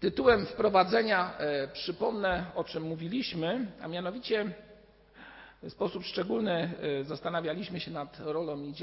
Tytułem 0.00 0.46
wprowadzenia 0.46 1.38
e, 1.38 1.68
przypomnę, 1.68 2.46
o 2.54 2.64
czym 2.64 2.82
mówiliśmy, 2.82 3.66
a 3.82 3.88
mianowicie 3.88 4.52
w 5.62 5.70
sposób 5.70 6.04
szczególny 6.04 6.70
e, 7.00 7.04
zastanawialiśmy 7.04 7.80
się 7.80 7.90
nad 7.90 8.20
rolą 8.20 8.62
i 8.62 8.74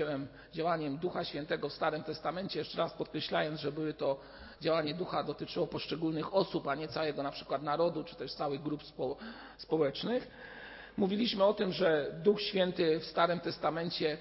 działaniem 0.54 0.98
Ducha 0.98 1.24
Świętego 1.24 1.70
w 1.70 1.74
Starym 1.74 2.04
Testamencie, 2.04 2.60
jeszcze 2.60 2.78
raz 2.78 2.94
podkreślając, 2.94 3.60
że 3.60 3.72
to 3.98 4.20
działanie 4.62 4.94
Ducha 4.94 5.24
dotyczyło 5.24 5.68
poszczególnych 5.68 6.34
osób, 6.34 6.68
a 6.68 6.76
nie 6.76 6.88
całego 6.88 7.24
na 7.24 7.32
przykład 7.32 7.64
narodu, 7.64 8.04
czy 8.04 8.16
też 8.16 8.34
całych 8.34 8.62
grup 8.62 8.84
spo, 8.84 9.18
społecznych. 9.58 10.28
Mówiliśmy 10.98 11.44
o 11.44 11.54
tym, 11.54 11.72
że 11.72 12.12
Duch 12.24 12.42
Święty 12.42 13.00
w 13.00 13.06
Starym 13.06 13.40
Testamencie 13.40 14.18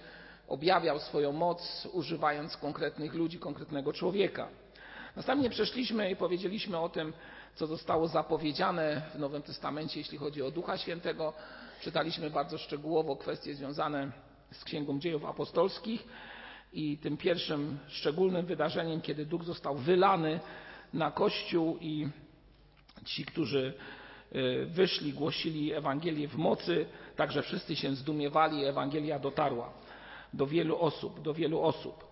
objawiał 0.49 0.99
swoją 0.99 1.33
moc, 1.33 1.89
używając 1.93 2.57
konkretnych 2.57 3.15
ludzi, 3.15 3.39
konkretnego 3.39 3.93
człowieka. 3.93 4.49
Następnie 5.17 5.51
przeszliśmy 5.51 6.11
i 6.11 6.17
powiedzieliśmy 6.17 6.79
o 6.79 6.89
tym, 6.89 7.13
co 7.55 7.67
zostało 7.67 8.09
zapowiedziane 8.09 9.03
w 9.15 9.19
Nowym 9.19 9.43
Testamencie, 9.43 10.01
jeśli 10.01 10.19
chodzi 10.19 10.43
o 10.43 10.51
Ducha 10.51 10.79
Świętego. 10.79 11.33
Czytaliśmy 11.81 12.31
bardzo 12.31 12.59
szczegółowo 12.59 13.17
kwestie 13.17 13.55
związane 13.55 14.13
z 14.53 14.65
Księgą 14.65 14.99
Dziejów 15.01 15.25
Apostolskich 15.25 16.07
i 16.73 16.99
tym 16.99 17.17
pierwszym 17.17 17.79
szczególnym 17.89 18.47
wydarzeniem, 18.47 19.01
kiedy 19.01 19.27
Duch 19.27 19.45
został 19.45 19.75
wylany 19.77 20.41
na 20.95 21.11
Kościół 21.11 21.79
i 21.81 22.09
ci, 23.05 23.25
którzy 23.25 23.75
y, 24.37 24.67
wyszli, 24.67 25.13
głosili 25.13 25.73
Ewangelię 25.73 26.29
w 26.29 26.37
mocy, 26.37 26.87
także 27.17 27.43
wszyscy 27.43 27.77
się 27.77 27.95
zdumiewali, 27.95 28.65
Ewangelia 28.65 29.19
dotarła 29.19 29.73
do 30.33 30.47
wielu 30.47 30.79
osób, 30.81 31.23
do 31.23 31.35
wielu 31.35 31.61
osób. 31.63 32.06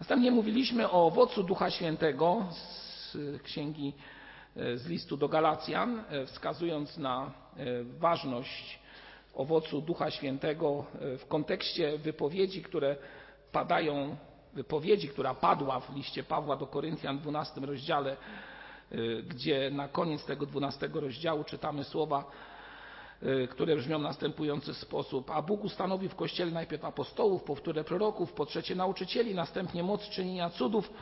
Następnie 0.00 0.30
mówiliśmy 0.30 0.90
o 0.90 1.06
owocu 1.06 1.42
Ducha 1.42 1.70
Świętego 1.70 2.46
z 2.50 3.16
księgi, 3.42 3.92
z 4.74 4.86
listu 4.86 5.16
do 5.16 5.28
Galacjan, 5.28 6.04
wskazując 6.26 6.98
na 6.98 7.30
ważność 7.98 8.78
owocu 9.34 9.80
Ducha 9.80 10.10
Świętego 10.10 10.84
w 11.18 11.26
kontekście 11.28 11.98
wypowiedzi, 11.98 12.62
które 12.62 12.96
padają, 13.52 14.16
wypowiedzi, 14.54 15.08
która 15.08 15.34
padła 15.34 15.80
w 15.80 15.96
liście 15.96 16.22
Pawła 16.22 16.56
do 16.56 16.66
Koryntian 16.66 17.18
w 17.18 17.22
12 17.22 17.60
rozdziale, 17.60 18.16
gdzie 19.28 19.70
na 19.70 19.88
koniec 19.88 20.24
tego 20.24 20.46
12 20.46 20.88
rozdziału 20.94 21.44
czytamy 21.44 21.84
słowa 21.84 22.24
które 23.50 23.76
brzmią 23.76 23.98
w 23.98 24.02
następujący 24.02 24.74
sposób. 24.74 25.30
A 25.30 25.42
Bóg 25.42 25.64
ustanowił 25.64 26.08
w 26.08 26.14
Kościele 26.14 26.50
najpierw 26.50 26.84
apostołów, 26.84 27.42
po 27.42 27.56
proroków, 27.84 28.32
po 28.32 28.46
trzecie 28.46 28.74
nauczycieli, 28.74 29.34
następnie 29.34 29.82
moc 29.82 30.08
czynienia 30.08 30.50
cudów, 30.50 30.92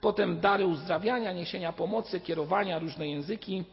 potem 0.00 0.40
dary 0.40 0.66
uzdrawiania, 0.66 1.32
niesienia 1.32 1.72
pomocy, 1.72 2.20
kierowania, 2.20 2.78
różne 2.78 3.08
języki. 3.08 3.64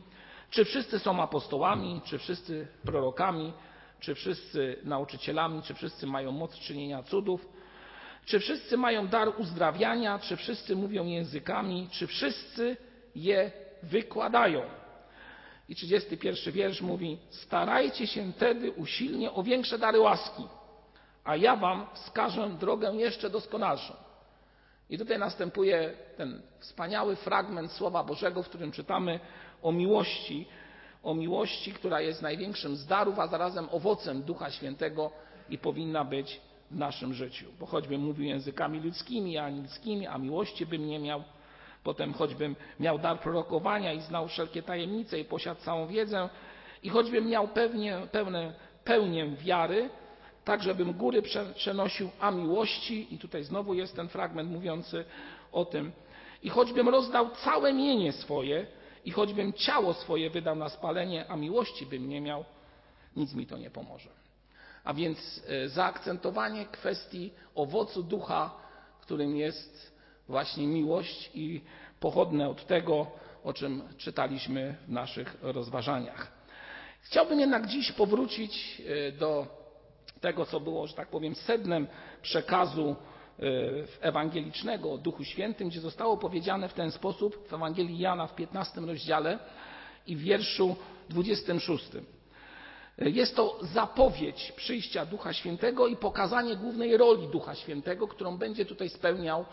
Czy 0.49 0.65
wszyscy 0.65 0.99
są 0.99 1.21
apostołami, 1.21 2.01
czy 2.05 2.17
wszyscy 2.17 2.67
prorokami, 2.85 3.53
czy 3.99 4.15
wszyscy 4.15 4.79
nauczycielami, 4.83 5.61
czy 5.61 5.73
wszyscy 5.73 6.07
mają 6.07 6.31
moc 6.31 6.55
czynienia 6.55 7.03
cudów? 7.03 7.49
Czy 8.25 8.39
wszyscy 8.39 8.77
mają 8.77 9.07
dar 9.07 9.29
uzdrawiania, 9.37 10.19
czy 10.19 10.35
wszyscy 10.35 10.75
mówią 10.75 11.05
językami, 11.05 11.87
czy 11.91 12.07
wszyscy 12.07 12.77
je 13.15 13.51
wykładają? 13.83 14.61
I 15.69 15.75
31 15.75 16.53
wiersz 16.53 16.81
mówi: 16.81 17.17
Starajcie 17.29 18.07
się 18.07 18.33
tedy 18.33 18.71
usilnie 18.71 19.31
o 19.31 19.43
większe 19.43 19.79
dary 19.79 19.99
łaski, 19.99 20.43
a 21.23 21.35
ja 21.35 21.55
wam 21.55 21.85
wskażę 21.93 22.49
drogę 22.59 22.95
jeszcze 22.95 23.29
doskonalszą. 23.29 23.93
I 24.89 24.97
tutaj 24.97 25.19
następuje 25.19 25.93
ten 26.17 26.41
wspaniały 26.59 27.15
fragment 27.15 27.71
Słowa 27.71 28.03
Bożego, 28.03 28.43
w 28.43 28.49
którym 28.49 28.71
czytamy 28.71 29.19
o 29.61 29.71
miłości, 29.71 30.47
o 31.03 31.13
miłości, 31.13 31.73
która 31.73 32.01
jest 32.01 32.21
największym 32.21 32.75
z 32.75 32.85
darów, 32.85 33.19
a 33.19 33.27
zarazem 33.27 33.67
owocem 33.71 34.23
Ducha 34.23 34.51
Świętego 34.51 35.11
i 35.49 35.57
powinna 35.57 36.05
być 36.05 36.41
w 36.71 36.77
naszym 36.77 37.13
życiu. 37.13 37.45
Bo 37.59 37.65
choćbym 37.65 38.01
mówił 38.01 38.25
językami 38.25 38.79
ludzkimi, 38.79 39.37
a 39.37 39.45
anielskimi, 39.45 40.07
a 40.07 40.17
miłości 40.17 40.65
bym 40.65 40.87
nie 40.87 40.99
miał, 40.99 41.23
Potem 41.83 42.13
choćbym 42.13 42.55
miał 42.79 42.99
dar 42.99 43.19
prorokowania 43.19 43.93
i 43.93 44.01
znał 44.01 44.27
wszelkie 44.27 44.63
tajemnice 44.63 45.19
i 45.19 45.25
posiadł 45.25 45.61
całą 45.61 45.87
wiedzę 45.87 46.29
i 46.83 46.89
choćbym 46.89 47.27
miał 47.27 47.47
pewnie, 47.47 48.01
pełne, 48.11 48.53
pełnię 48.83 49.27
wiary, 49.27 49.89
tak 50.45 50.63
żebym 50.63 50.93
góry 50.93 51.21
przenosił, 51.55 52.09
a 52.19 52.31
miłości, 52.31 53.13
i 53.13 53.17
tutaj 53.17 53.43
znowu 53.43 53.73
jest 53.73 53.95
ten 53.95 54.07
fragment 54.07 54.51
mówiący 54.51 55.05
o 55.51 55.65
tym, 55.65 55.91
i 56.43 56.49
choćbym 56.49 56.89
rozdał 56.89 57.29
całe 57.29 57.73
mienie 57.73 58.11
swoje, 58.13 58.65
i 59.05 59.11
choćbym 59.11 59.53
ciało 59.53 59.93
swoje 59.93 60.29
wydał 60.29 60.55
na 60.55 60.69
spalenie, 60.69 61.25
a 61.27 61.35
miłości 61.35 61.85
bym 61.85 62.09
nie 62.09 62.21
miał, 62.21 62.45
nic 63.15 63.33
mi 63.33 63.47
to 63.47 63.57
nie 63.57 63.69
pomoże. 63.69 64.09
A 64.83 64.93
więc 64.93 65.43
e, 65.47 65.69
zaakcentowanie 65.69 66.65
kwestii 66.65 67.31
owocu 67.55 68.03
ducha, 68.03 68.51
którym 69.01 69.35
jest 69.35 69.98
właśnie 70.29 70.67
miłość 70.67 71.31
i 71.33 71.61
pochodne 71.99 72.49
od 72.49 72.67
tego, 72.67 73.07
o 73.43 73.53
czym 73.53 73.81
czytaliśmy 73.97 74.75
w 74.87 74.91
naszych 74.91 75.37
rozważaniach. 75.41 76.31
Chciałbym 77.01 77.39
jednak 77.39 77.67
dziś 77.67 77.91
powrócić 77.91 78.81
e, 79.07 79.11
do 79.11 79.47
tego, 80.21 80.45
co 80.45 80.59
było, 80.59 80.87
że 80.87 80.93
tak 80.93 81.07
powiem, 81.07 81.35
sednem 81.35 81.87
przekazu 82.21 82.95
e, 83.39 83.43
ewangelicznego 84.01 84.93
o 84.93 84.97
Duchu 84.97 85.23
Świętym, 85.23 85.69
gdzie 85.69 85.81
zostało 85.81 86.17
powiedziane 86.17 86.69
w 86.69 86.73
ten 86.73 86.91
sposób 86.91 87.47
w 87.47 87.53
Ewangelii 87.53 87.99
Jana 87.99 88.27
w 88.27 88.35
15 88.35 88.81
rozdziale 88.81 89.39
i 90.07 90.15
w 90.15 90.19
wierszu 90.19 90.75
26. 91.09 91.85
E, 91.95 93.09
jest 93.09 93.35
to 93.35 93.59
zapowiedź 93.61 94.51
przyjścia 94.55 95.05
Ducha 95.05 95.33
Świętego 95.33 95.87
i 95.87 95.95
pokazanie 95.95 96.55
głównej 96.55 96.97
roli 96.97 97.27
Ducha 97.27 97.55
Świętego, 97.55 98.07
którą 98.07 98.37
będzie 98.37 98.65
tutaj 98.65 98.89
spełniał 98.89 99.45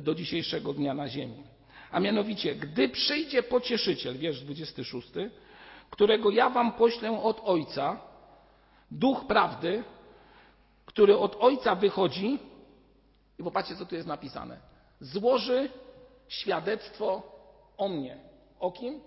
do 0.00 0.14
dzisiejszego 0.14 0.72
dnia 0.72 0.94
na 0.94 1.08
ziemi. 1.08 1.42
A 1.90 2.00
mianowicie, 2.00 2.54
gdy 2.54 2.88
przyjdzie 2.88 3.42
pocieszyciel, 3.42 4.18
wiersz 4.18 4.40
26, 4.40 5.08
którego 5.90 6.30
ja 6.30 6.50
wam 6.50 6.72
poślę 6.72 7.22
od 7.22 7.40
Ojca, 7.44 8.00
duch 8.90 9.26
prawdy, 9.26 9.84
który 10.86 11.18
od 11.18 11.36
Ojca 11.40 11.74
wychodzi, 11.74 12.38
i 13.38 13.42
popatrzcie, 13.42 13.76
co 13.76 13.86
tu 13.86 13.94
jest 13.94 14.08
napisane, 14.08 14.60
złoży 15.00 15.70
świadectwo 16.28 17.22
o 17.76 17.88
mnie. 17.88 18.16
O 18.60 18.70
kim? 18.70 19.00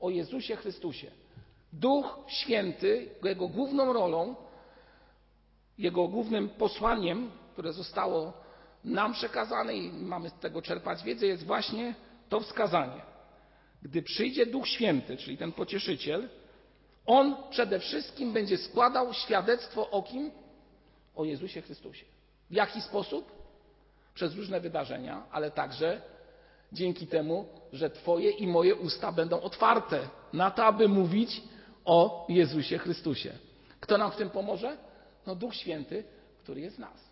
O 0.00 0.10
Jezusie 0.10 0.56
Chrystusie. 0.56 1.10
Duch 1.72 2.18
Święty, 2.26 3.08
jego 3.22 3.48
główną 3.48 3.92
rolą, 3.92 4.34
jego 5.78 6.08
głównym 6.08 6.48
posłaniem, 6.48 7.30
które 7.52 7.72
zostało 7.72 8.32
nam 8.84 9.12
przekazane 9.12 9.74
i 9.74 9.92
mamy 9.92 10.30
z 10.30 10.34
tego 10.34 10.62
czerpać 10.62 11.02
wiedzę, 11.02 11.26
jest 11.26 11.44
właśnie 11.44 11.94
to 12.28 12.40
wskazanie. 12.40 13.02
Gdy 13.82 14.02
przyjdzie 14.02 14.46
Duch 14.46 14.68
Święty, 14.68 15.16
czyli 15.16 15.38
ten 15.38 15.52
pocieszyciel, 15.52 16.28
on 17.06 17.36
przede 17.50 17.78
wszystkim 17.78 18.32
będzie 18.32 18.58
składał 18.58 19.14
świadectwo 19.14 19.90
o 19.90 20.02
kim? 20.02 20.30
O 21.16 21.24
Jezusie 21.24 21.62
Chrystusie. 21.62 22.04
W 22.50 22.54
jaki 22.54 22.80
sposób? 22.80 23.32
Przez 24.14 24.36
różne 24.36 24.60
wydarzenia, 24.60 25.22
ale 25.30 25.50
także 25.50 26.00
dzięki 26.72 27.06
temu, 27.06 27.48
że 27.72 27.90
Twoje 27.90 28.30
i 28.30 28.46
moje 28.46 28.74
usta 28.74 29.12
będą 29.12 29.40
otwarte 29.40 30.00
na 30.32 30.50
to, 30.50 30.64
aby 30.64 30.88
mówić 30.88 31.42
o 31.84 32.26
Jezusie 32.28 32.78
Chrystusie. 32.78 33.32
Kto 33.80 33.98
nam 33.98 34.10
w 34.10 34.16
tym 34.16 34.30
pomoże? 34.30 34.76
No 35.26 35.34
Duch 35.34 35.54
Święty, 35.54 36.04
który 36.42 36.60
jest 36.60 36.76
w 36.76 36.78
nas 36.78 37.07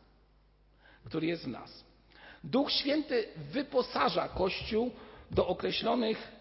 który 1.06 1.26
jest 1.26 1.44
w 1.44 1.48
nas. 1.48 1.84
Duch 2.44 2.72
Święty 2.72 3.28
wyposaża 3.52 4.28
Kościół 4.28 4.90
do 5.30 5.46
określonych, 5.46 6.32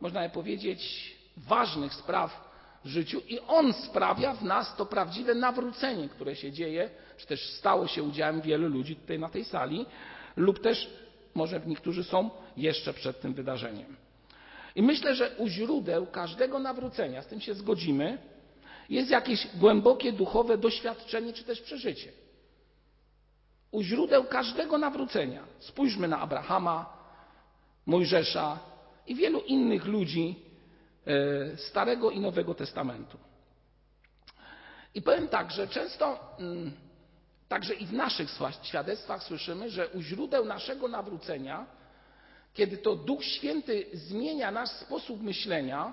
można 0.00 0.28
powiedzieć, 0.28 1.14
ważnych 1.36 1.94
spraw 1.94 2.54
w 2.84 2.88
życiu 2.88 3.22
i 3.28 3.38
On 3.40 3.72
sprawia 3.72 4.34
w 4.34 4.42
nas 4.42 4.76
to 4.76 4.86
prawdziwe 4.86 5.34
nawrócenie, 5.34 6.08
które 6.08 6.36
się 6.36 6.52
dzieje, 6.52 6.90
czy 7.16 7.26
też 7.26 7.50
stało 7.50 7.86
się 7.86 8.02
udziałem 8.02 8.40
wielu 8.40 8.68
ludzi 8.68 8.96
tutaj 8.96 9.18
na 9.18 9.28
tej 9.28 9.44
sali, 9.44 9.86
lub 10.36 10.62
też 10.62 10.90
może 11.34 11.60
niektórzy 11.66 12.04
są 12.04 12.30
jeszcze 12.56 12.94
przed 12.94 13.20
tym 13.20 13.34
wydarzeniem. 13.34 13.96
I 14.76 14.82
myślę, 14.82 15.14
że 15.14 15.30
u 15.36 15.48
źródeł 15.48 16.06
każdego 16.06 16.58
nawrócenia, 16.58 17.22
z 17.22 17.26
tym 17.26 17.40
się 17.40 17.54
zgodzimy, 17.54 18.18
jest 18.88 19.10
jakieś 19.10 19.46
głębokie 19.56 20.12
duchowe 20.12 20.58
doświadczenie 20.58 21.32
czy 21.32 21.44
też 21.44 21.60
przeżycie 21.60 22.23
u 23.74 23.82
źródeł 23.82 24.24
każdego 24.24 24.78
nawrócenia. 24.78 25.42
Spójrzmy 25.58 26.08
na 26.08 26.20
Abrahama, 26.20 26.96
Mojżesza 27.86 28.58
i 29.06 29.14
wielu 29.14 29.40
innych 29.40 29.84
ludzi 29.84 30.36
e, 31.06 31.56
Starego 31.56 32.10
i 32.10 32.20
Nowego 32.20 32.54
Testamentu. 32.54 33.18
I 34.94 35.02
powiem 35.02 35.28
tak, 35.28 35.50
że 35.50 35.68
często 35.68 36.18
mm, 36.38 36.72
także 37.48 37.74
i 37.74 37.86
w 37.86 37.92
naszych 37.92 38.28
świadectwach 38.62 39.22
słyszymy, 39.22 39.70
że 39.70 39.88
u 39.88 40.02
źródeł 40.02 40.44
naszego 40.44 40.88
nawrócenia 40.88 41.66
kiedy 42.54 42.76
to 42.76 42.96
Duch 42.96 43.24
Święty 43.24 43.86
zmienia 43.92 44.50
nasz 44.50 44.70
sposób 44.70 45.22
myślenia, 45.22 45.92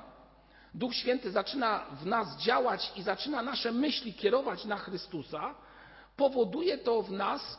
Duch 0.74 0.96
Święty 0.96 1.32
zaczyna 1.32 1.86
w 2.02 2.06
nas 2.06 2.38
działać 2.38 2.92
i 2.96 3.04
zaczyna 3.04 3.42
nasze 3.42 3.72
myśli 3.72 4.14
kierować 4.14 4.66
na 4.66 4.78
Chrystusa, 4.78 5.56
powoduje 6.18 6.78
to 6.78 7.02
w 7.02 7.12
nas, 7.12 7.58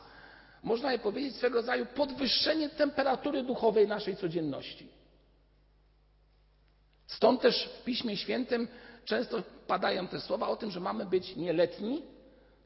można 0.63 0.91
je 0.91 0.99
powiedzieć, 0.99 1.35
swego 1.35 1.57
rodzaju 1.57 1.85
podwyższenie 1.85 2.69
temperatury 2.69 3.43
duchowej 3.43 3.87
naszej 3.87 4.15
codzienności. 4.15 4.87
Stąd 7.07 7.41
też 7.41 7.69
w 7.69 7.83
Piśmie 7.83 8.17
Świętym 8.17 8.67
często 9.05 9.43
padają 9.67 10.07
te 10.07 10.19
słowa 10.19 10.47
o 10.47 10.55
tym, 10.55 10.71
że 10.71 10.79
mamy 10.79 11.05
być 11.05 11.35
nieletni, 11.35 12.01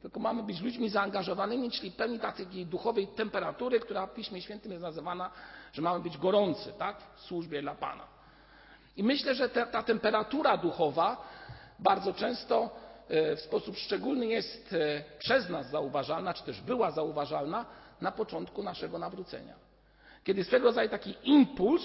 tylko 0.02 0.20
mamy 0.20 0.42
być 0.42 0.60
ludźmi 0.60 0.90
zaangażowanymi, 0.90 1.70
czyli 1.70 1.90
pełni 1.90 2.18
takiej 2.18 2.66
duchowej 2.66 3.06
temperatury, 3.06 3.80
która 3.80 4.06
w 4.06 4.14
Piśmie 4.14 4.42
Świętym 4.42 4.72
jest 4.72 4.82
nazywana, 4.82 5.30
że 5.72 5.82
mamy 5.82 6.00
być 6.00 6.18
gorący 6.18 6.72
tak? 6.78 6.96
w 7.16 7.20
służbie 7.20 7.62
dla 7.62 7.74
Pana. 7.74 8.04
I 8.96 9.02
myślę, 9.02 9.34
że 9.34 9.48
ta, 9.48 9.66
ta 9.66 9.82
temperatura 9.82 10.56
duchowa 10.56 11.28
bardzo 11.78 12.12
często 12.12 12.70
w 13.10 13.40
sposób 13.40 13.76
szczególny 13.76 14.26
jest 14.26 14.72
e, 14.72 15.04
przez 15.18 15.48
nas 15.48 15.70
zauważalna, 15.70 16.34
czy 16.34 16.42
też 16.42 16.60
była 16.60 16.90
zauważalna 16.90 17.66
na 18.00 18.12
początku 18.12 18.62
naszego 18.62 18.98
nawrócenia. 18.98 19.54
Kiedy 20.24 20.44
swego 20.44 20.66
rodzaju 20.66 20.88
taki 20.88 21.14
impuls, 21.24 21.82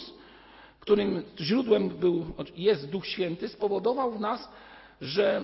którym 0.80 1.24
źródłem 1.40 1.90
był, 1.90 2.26
jest 2.56 2.90
Duch 2.90 3.08
Święty, 3.08 3.50
spowodował 3.50 4.12
w 4.12 4.20
nas, 4.20 4.50
że 5.02 5.44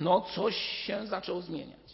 no 0.00 0.20
coś 0.20 0.56
się 0.56 1.06
zaczęło 1.06 1.42
zmieniać. 1.42 1.86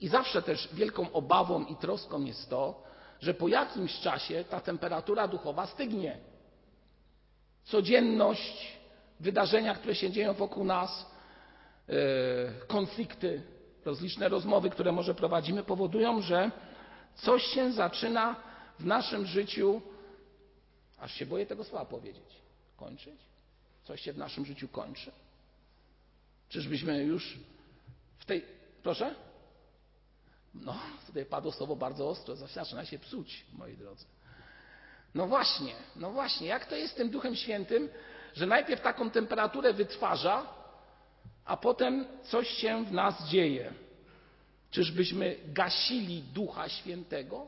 I 0.00 0.08
zawsze 0.08 0.42
też 0.42 0.68
wielką 0.72 1.12
obawą 1.12 1.64
i 1.64 1.76
troską 1.76 2.24
jest 2.24 2.50
to, 2.50 2.82
że 3.20 3.34
po 3.34 3.48
jakimś 3.48 4.00
czasie 4.00 4.44
ta 4.44 4.60
temperatura 4.60 5.28
duchowa 5.28 5.66
stygnie. 5.66 6.18
Codzienność, 7.64 8.78
wydarzenia, 9.20 9.74
które 9.74 9.94
się 9.94 10.10
dzieją 10.10 10.34
wokół 10.34 10.64
nas, 10.64 10.90
e, 10.90 11.09
konflikty, 12.66 13.42
rozliczne 13.84 14.28
rozmowy, 14.28 14.70
które 14.70 14.92
może 14.92 15.14
prowadzimy, 15.14 15.62
powodują, 15.62 16.22
że 16.22 16.50
coś 17.14 17.42
się 17.42 17.72
zaczyna 17.72 18.36
w 18.78 18.86
naszym 18.86 19.26
życiu, 19.26 19.82
aż 20.98 21.14
się 21.14 21.26
boję 21.26 21.46
tego 21.46 21.64
słowa 21.64 21.84
powiedzieć, 21.84 22.24
kończyć. 22.76 23.20
Coś 23.84 24.00
się 24.00 24.12
w 24.12 24.18
naszym 24.18 24.46
życiu 24.46 24.68
kończy. 24.68 25.12
Czyżbyśmy 26.48 27.04
już 27.04 27.38
w 28.18 28.24
tej. 28.24 28.44
Proszę? 28.82 29.14
No, 30.54 30.76
tutaj 31.06 31.26
padło 31.26 31.52
słowo 31.52 31.76
bardzo 31.76 32.08
ostro, 32.08 32.36
zaczyna 32.36 32.84
się 32.84 32.98
psuć, 32.98 33.44
moi 33.52 33.76
drodzy. 33.76 34.04
No 35.14 35.26
właśnie, 35.26 35.72
no 35.96 36.10
właśnie, 36.10 36.46
jak 36.46 36.66
to 36.66 36.76
jest 36.76 36.92
z 36.92 36.96
tym 36.96 37.10
Duchem 37.10 37.36
Świętym, 37.36 37.88
że 38.34 38.46
najpierw 38.46 38.82
taką 38.82 39.10
temperaturę 39.10 39.72
wytwarza, 39.72 40.59
a 41.50 41.56
potem 41.56 42.06
coś 42.22 42.48
się 42.48 42.84
w 42.84 42.92
nas 42.92 43.28
dzieje. 43.28 43.72
Czyżbyśmy 44.70 45.36
gasili 45.46 46.22
Ducha 46.22 46.68
Świętego? 46.68 47.46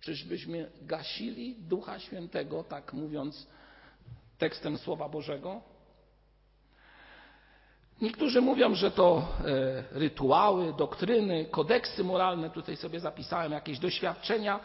Czyżbyśmy 0.00 0.70
gasili 0.82 1.54
Ducha 1.54 1.98
Świętego, 1.98 2.64
tak 2.64 2.92
mówiąc 2.92 3.46
tekstem 4.38 4.78
Słowa 4.78 5.08
Bożego? 5.08 5.60
Niektórzy 8.00 8.40
mówią, 8.40 8.74
że 8.74 8.90
to 8.90 9.28
e, 9.44 9.98
rytuały, 9.98 10.72
doktryny, 10.72 11.44
kodeksy 11.44 12.04
moralne, 12.04 12.50
tutaj 12.50 12.76
sobie 12.76 13.00
zapisałem 13.00 13.52
jakieś 13.52 13.78
doświadczenia, 13.78 14.60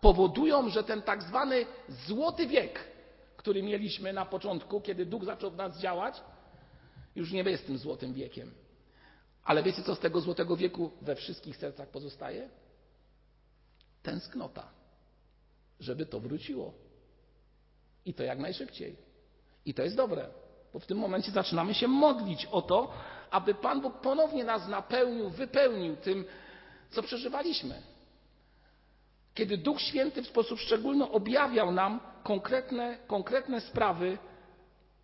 powodują, 0.00 0.68
że 0.68 0.84
ten 0.84 1.02
tak 1.02 1.22
zwany 1.22 1.66
złoty 1.88 2.46
wiek, 2.46 2.84
który 3.36 3.62
mieliśmy 3.62 4.12
na 4.12 4.26
początku, 4.26 4.80
kiedy 4.80 5.06
Duch 5.06 5.24
zaczął 5.24 5.50
w 5.50 5.56
nas 5.56 5.78
działać, 5.78 6.22
już 7.16 7.32
nie 7.32 7.42
jest 7.42 7.66
tym 7.66 7.78
złotym 7.78 8.14
wiekiem. 8.14 8.50
Ale 9.44 9.62
wiecie, 9.62 9.82
co 9.82 9.94
z 9.94 10.00
tego 10.00 10.20
złotego 10.20 10.56
wieku 10.56 10.90
we 11.02 11.16
wszystkich 11.16 11.56
sercach 11.56 11.88
pozostaje? 11.88 12.48
Tęsknota, 14.02 14.68
żeby 15.80 16.06
to 16.06 16.20
wróciło. 16.20 16.74
I 18.04 18.14
to 18.14 18.22
jak 18.22 18.38
najszybciej. 18.38 18.96
I 19.64 19.74
to 19.74 19.82
jest 19.82 19.96
dobre. 19.96 20.28
Bo 20.72 20.78
w 20.78 20.86
tym 20.86 20.98
momencie 20.98 21.30
zaczynamy 21.30 21.74
się 21.74 21.88
modlić 21.88 22.46
o 22.46 22.62
to, 22.62 22.92
aby 23.30 23.54
Pan 23.54 23.80
Bóg 23.80 24.00
ponownie 24.00 24.44
nas 24.44 24.68
napełnił, 24.68 25.30
wypełnił 25.30 25.96
tym, 25.96 26.24
co 26.90 27.02
przeżywaliśmy. 27.02 27.82
Kiedy 29.34 29.58
Duch 29.58 29.80
Święty 29.80 30.22
w 30.22 30.26
sposób 30.26 30.60
szczególny 30.60 31.10
objawiał 31.10 31.72
nam 31.72 32.00
konkretne, 32.22 32.98
konkretne 33.06 33.60
sprawy, 33.60 34.18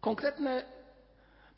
konkretne, 0.01 0.65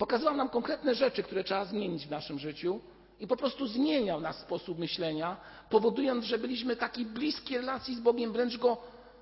pokazywał 0.07 0.37
nam 0.37 0.49
konkretne 0.49 0.95
rzeczy, 0.95 1.23
które 1.23 1.45
trzeba 1.45 1.65
zmienić 1.65 2.07
w 2.07 2.11
naszym 2.11 2.39
życiu 2.39 2.81
i 3.21 3.27
po 3.27 3.37
prostu 3.37 3.67
zmieniał 3.67 4.21
nasz 4.21 4.37
sposób 4.37 4.79
myślenia, 4.79 5.37
powodując, 5.71 6.25
że 6.25 6.39
byliśmy 6.39 6.77
takiej 6.77 7.07
bliskiej 7.07 7.59
relacji 7.59 7.97
z 7.97 8.01
Bogiem, 8.01 8.33
wręcz 8.33 8.57
go, 8.59 8.77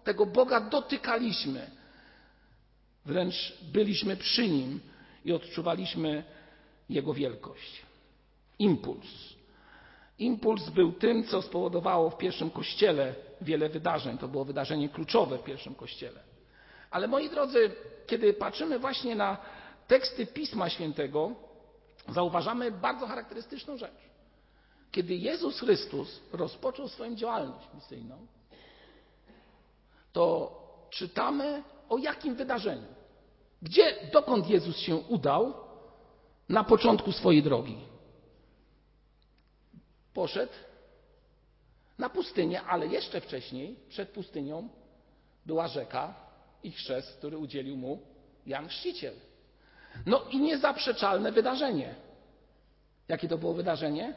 tego 0.05 0.26
Boga 0.26 0.61
dotykaliśmy 0.61 1.70
Wręcz 3.06 3.52
byliśmy 3.73 4.17
przy 4.17 4.49
nim 4.49 4.81
i 5.25 5.32
odczuwaliśmy 5.32 6.25
jego 6.90 7.14
wielkość. 7.14 7.82
Impuls. 8.58 9.06
Impuls 10.19 10.70
był 10.70 10.93
tym, 10.93 11.25
co 11.25 11.43
spowodowało 11.43 12.11
w 12.11 12.19
pierwszym 12.19 12.50
kościele 12.50 13.14
wiele 13.40 13.69
wydarzeń. 13.69 14.19
To 14.19 14.29
było 14.29 14.44
wydarzenie 14.44 14.88
kluczowe 14.88 15.38
w 15.38 15.44
pierwszym 15.44 15.75
kościele. 15.75 16.20
Ale 16.90 17.08
moi 17.08 17.31
drodzy, 17.31 17.70
kiedy 18.06 18.34
patrzymy 18.34 18.79
właśnie 18.79 19.14
na 19.14 19.37
teksty 19.92 20.26
Pisma 20.26 20.68
Świętego, 20.70 21.32
zauważamy 22.08 22.70
bardzo 22.70 23.06
charakterystyczną 23.06 23.76
rzecz. 23.76 24.00
Kiedy 24.90 25.14
Jezus 25.14 25.60
Chrystus 25.60 26.20
rozpoczął 26.32 26.88
swoją 26.88 27.14
działalność 27.14 27.68
misyjną, 27.74 28.26
to 30.12 30.52
czytamy 30.90 31.62
o 31.88 31.98
jakim 31.98 32.34
wydarzeniu? 32.34 32.86
Gdzie, 33.62 34.10
dokąd 34.12 34.50
Jezus 34.50 34.76
się 34.78 34.96
udał 34.96 35.54
na 36.48 36.64
początku 36.64 37.12
swojej 37.12 37.42
drogi? 37.42 37.78
Poszedł 40.14 40.52
na 41.98 42.08
pustynię, 42.08 42.62
ale 42.62 42.86
jeszcze 42.86 43.20
wcześniej, 43.20 43.76
przed 43.88 44.08
pustynią, 44.08 44.68
była 45.46 45.68
rzeka 45.68 46.14
i 46.62 46.70
chrzest, 46.70 47.16
który 47.18 47.38
udzielił 47.38 47.76
mu 47.76 47.98
Jan 48.46 48.68
Chrzciciel. 48.68 49.31
No 50.06 50.22
i 50.31 50.39
niezaprzeczalne 50.39 51.32
wydarzenie. 51.32 51.94
Jakie 53.08 53.29
to 53.29 53.39
było 53.39 53.53
wydarzenie? 53.53 54.15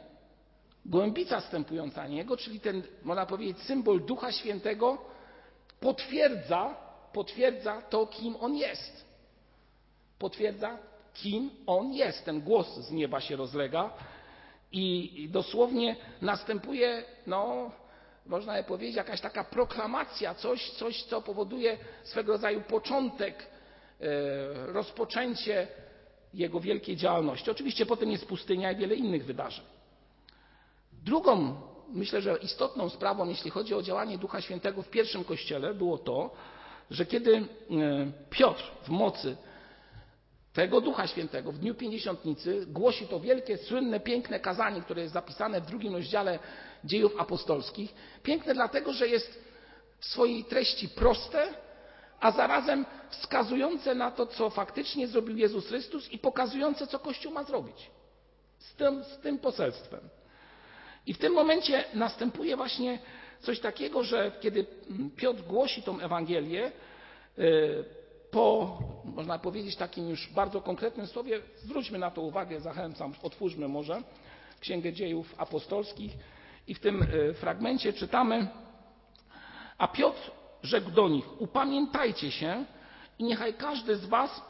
Gołębica 0.84 1.40
stępująca 1.40 2.02
na 2.02 2.08
niego, 2.08 2.36
czyli 2.36 2.60
ten, 2.60 2.82
można 3.02 3.26
powiedzieć, 3.26 3.58
symbol 3.58 4.04
Ducha 4.04 4.32
Świętego, 4.32 4.98
potwierdza 5.80 6.86
potwierdza 7.16 7.82
to, 7.82 8.06
kim 8.06 8.36
on 8.40 8.56
jest. 8.56 9.04
Potwierdza, 10.18 10.78
kim 11.14 11.50
on 11.66 11.92
jest. 11.92 12.24
Ten 12.24 12.40
głos 12.40 12.76
z 12.76 12.90
nieba 12.90 13.20
się 13.20 13.36
rozlega 13.36 13.90
i 14.72 15.28
dosłownie 15.32 15.96
następuje, 16.22 17.04
no, 17.26 17.70
można 18.26 18.62
powiedzieć, 18.62 18.96
jakaś 18.96 19.20
taka 19.20 19.44
proklamacja, 19.44 20.34
coś, 20.34 20.70
coś 20.70 21.02
co 21.02 21.22
powoduje 21.22 21.78
swego 22.04 22.32
rodzaju 22.32 22.60
początek, 22.60 23.46
rozpoczęcie 24.66 25.68
jego 26.34 26.60
wielkiej 26.60 26.96
działalności. 26.96 27.50
Oczywiście 27.50 27.86
potem 27.86 28.10
jest 28.10 28.26
pustynia 28.26 28.72
i 28.72 28.76
wiele 28.76 28.94
innych 28.94 29.24
wydarzeń. 29.24 29.64
Drugą, 30.92 31.60
myślę, 31.88 32.20
że 32.22 32.36
istotną 32.36 32.88
sprawą, 32.88 33.28
jeśli 33.28 33.50
chodzi 33.50 33.74
o 33.74 33.82
działanie 33.82 34.18
Ducha 34.18 34.40
Świętego 34.40 34.82
w 34.82 34.88
pierwszym 34.88 35.24
kościele, 35.24 35.74
było 35.74 35.98
to, 35.98 36.30
że 36.90 37.06
kiedy 37.06 37.36
e, 37.36 37.44
Piotr 38.30 38.62
w 38.82 38.88
mocy 38.88 39.36
tego 40.52 40.80
Ducha 40.80 41.06
Świętego 41.06 41.52
w 41.52 41.58
dniu 41.58 41.74
Pięćdziesiątnicy 41.74 42.66
głosi 42.66 43.06
to 43.06 43.20
wielkie, 43.20 43.58
słynne, 43.58 44.00
piękne 44.00 44.40
kazanie, 44.40 44.80
które 44.80 45.02
jest 45.02 45.14
zapisane 45.14 45.60
w 45.60 45.66
drugim 45.66 45.92
rozdziale 45.92 46.38
dziejów 46.84 47.20
apostolskich. 47.20 47.94
Piękne 48.22 48.54
dlatego, 48.54 48.92
że 48.92 49.08
jest 49.08 49.44
w 49.98 50.06
swojej 50.06 50.44
treści 50.44 50.88
proste, 50.88 51.54
a 52.20 52.30
zarazem 52.30 52.86
wskazujące 53.10 53.94
na 53.94 54.10
to, 54.10 54.26
co 54.26 54.50
faktycznie 54.50 55.06
zrobił 55.08 55.36
Jezus 55.36 55.66
Chrystus 55.68 56.12
i 56.12 56.18
pokazujące, 56.18 56.86
co 56.86 56.98
Kościół 56.98 57.32
ma 57.32 57.44
zrobić 57.44 57.90
z 58.58 58.74
tym, 58.74 59.04
z 59.04 59.18
tym 59.18 59.38
poselstwem. 59.38 60.00
I 61.06 61.14
w 61.14 61.18
tym 61.18 61.32
momencie 61.32 61.84
następuje 61.94 62.56
właśnie 62.56 62.98
coś 63.40 63.60
takiego, 63.60 64.04
że 64.04 64.32
kiedy 64.40 64.66
Piotr 65.16 65.42
głosi 65.42 65.82
tą 65.82 66.00
Ewangelię, 66.00 66.72
y, 67.38 67.84
po, 68.30 68.78
można 69.04 69.38
powiedzieć, 69.38 69.76
takim 69.76 70.08
już 70.10 70.28
bardzo 70.32 70.60
konkretnym 70.60 71.06
słowie, 71.06 71.40
zwróćmy 71.56 71.98
na 71.98 72.10
to 72.10 72.22
uwagę, 72.22 72.60
zachęcam, 72.60 73.14
otwórzmy 73.22 73.68
może 73.68 74.02
Księgę 74.60 74.92
Dziejów 74.92 75.34
Apostolskich 75.38 76.12
i 76.66 76.74
w 76.74 76.80
tym 76.80 77.02
y, 77.02 77.34
fragmencie 77.34 77.92
czytamy, 77.92 78.48
A 79.78 79.88
Piotr 79.88 80.30
rzekł 80.62 80.90
do 80.90 81.08
nich: 81.08 81.40
Upamiętajcie 81.40 82.30
się 82.30 82.64
i 83.18 83.24
niechaj 83.24 83.54
każdy 83.54 83.96
z 83.96 84.06
was 84.06 84.42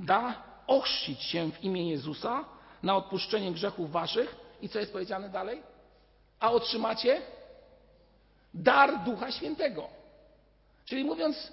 da 0.00 0.42
ochrzcić 0.66 1.22
się 1.22 1.52
w 1.52 1.64
imię 1.64 1.90
Jezusa 1.90 2.44
na 2.82 2.96
odpuszczenie 2.96 3.52
grzechów 3.52 3.90
waszych. 3.90 4.36
I 4.62 4.68
co 4.68 4.78
jest 4.78 4.92
powiedziane 4.92 5.28
dalej? 5.28 5.62
A 6.40 6.50
otrzymacie 6.50 7.22
dar 8.54 9.04
Ducha 9.04 9.32
Świętego. 9.32 9.88
Czyli 10.84 11.04
mówiąc 11.04 11.52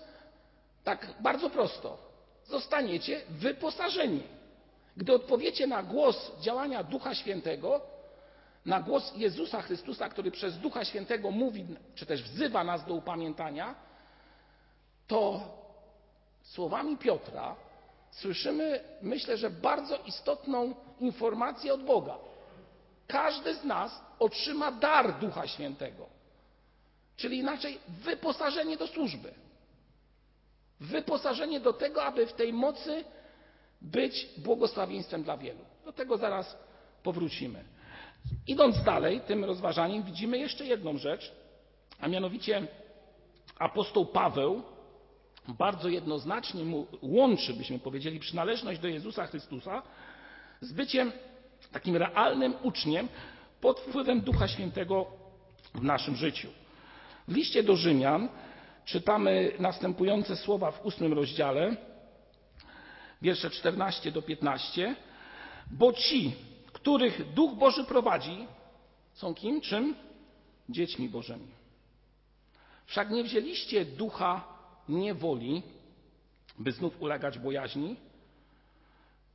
tak 0.84 1.08
bardzo 1.20 1.50
prosto, 1.50 1.98
zostaniecie 2.46 3.22
wyposażeni. 3.30 4.24
Gdy 4.98 5.14
odpowiecie 5.14 5.68
na 5.68 5.84
głos 5.84 6.32
działania 6.40 6.84
Ducha 6.84 7.16
Świętego, 7.16 7.82
na 8.66 8.82
głos 8.82 9.14
Jezusa 9.16 9.62
Chrystusa, 9.62 10.10
który 10.10 10.32
przez 10.32 10.58
Ducha 10.58 10.86
Świętego 10.86 11.32
mówi, 11.32 11.66
czy 11.96 12.06
też 12.06 12.24
wzywa 12.24 12.64
nas 12.64 12.86
do 12.86 12.94
upamiętania, 12.94 13.76
to 15.08 15.42
słowami 16.44 16.98
Piotra 16.98 17.56
słyszymy, 18.12 18.80
myślę, 19.02 19.38
że 19.38 19.50
bardzo 19.50 19.98
istotną 19.98 20.76
informację 21.00 21.74
od 21.74 21.84
Boga. 21.84 22.18
Każdy 23.08 23.56
z 23.56 23.64
nas 23.64 24.02
otrzyma 24.20 24.72
dar 24.72 25.20
Ducha 25.20 25.48
Świętego, 25.48 26.06
czyli 27.18 27.38
inaczej 27.38 27.80
wyposażenie 27.88 28.78
do 28.78 28.88
służby. 28.88 29.34
Wyposażenie 30.80 31.60
do 31.60 31.74
tego, 31.74 32.04
aby 32.04 32.28
w 32.28 32.34
tej 32.34 32.54
mocy 32.54 33.04
być 33.82 34.30
błogosławieństwem 34.38 35.24
dla 35.24 35.38
wielu. 35.38 35.60
Do 35.86 35.94
tego 35.94 36.18
zaraz 36.18 36.58
powrócimy. 37.04 37.75
Idąc 38.48 38.84
dalej 38.84 39.22
tym 39.22 39.46
rozważaniem, 39.46 40.04
widzimy 40.04 40.38
jeszcze 40.38 40.66
jedną 40.66 40.98
rzecz, 40.98 41.32
a 42.00 42.08
mianowicie 42.08 42.68
apostoł 43.60 44.06
Paweł 44.06 44.64
bardzo 45.48 45.90
jednoznacznie 45.90 46.64
łączy, 47.02 47.54
byśmy 47.54 47.80
powiedzieli, 47.80 48.20
przynależność 48.20 48.80
do 48.80 48.88
Jezusa 48.88 49.28
Chrystusa 49.28 49.82
z 50.62 50.74
byciem 50.74 51.12
takim 51.72 51.98
realnym 51.98 52.54
uczniem 52.64 53.08
pod 53.62 53.80
wpływem 53.80 54.22
Ducha 54.22 54.48
Świętego 54.48 55.08
w 55.76 55.84
naszym 55.84 56.16
życiu. 56.16 56.50
W 57.28 57.36
liście 57.36 57.64
do 57.64 57.76
Rzymian 57.76 58.30
czytamy 58.86 59.52
następujące 59.60 60.36
słowa 60.36 60.72
w 60.72 60.86
ósmym 60.86 61.14
rozdziale, 61.14 61.76
wiersze 63.22 63.50
14 63.50 64.12
do 64.12 64.22
15. 64.22 64.96
Bo 65.72 65.94
ci, 65.94 66.36
których 66.86 67.34
Duch 67.34 67.54
Boży 67.54 67.84
prowadzi, 67.84 68.48
są 69.14 69.36
kim? 69.36 69.62
Czym? 69.62 69.96
Dziećmi 70.70 71.10
Bożymi. 71.10 71.48
Wszak 72.86 73.10
nie 73.10 73.24
wzięliście 73.24 73.86
ducha 73.86 74.44
niewoli, 74.90 75.64
by 76.60 76.72
znów 76.72 77.02
ulegać 77.02 77.40
bojaźni, 77.40 77.96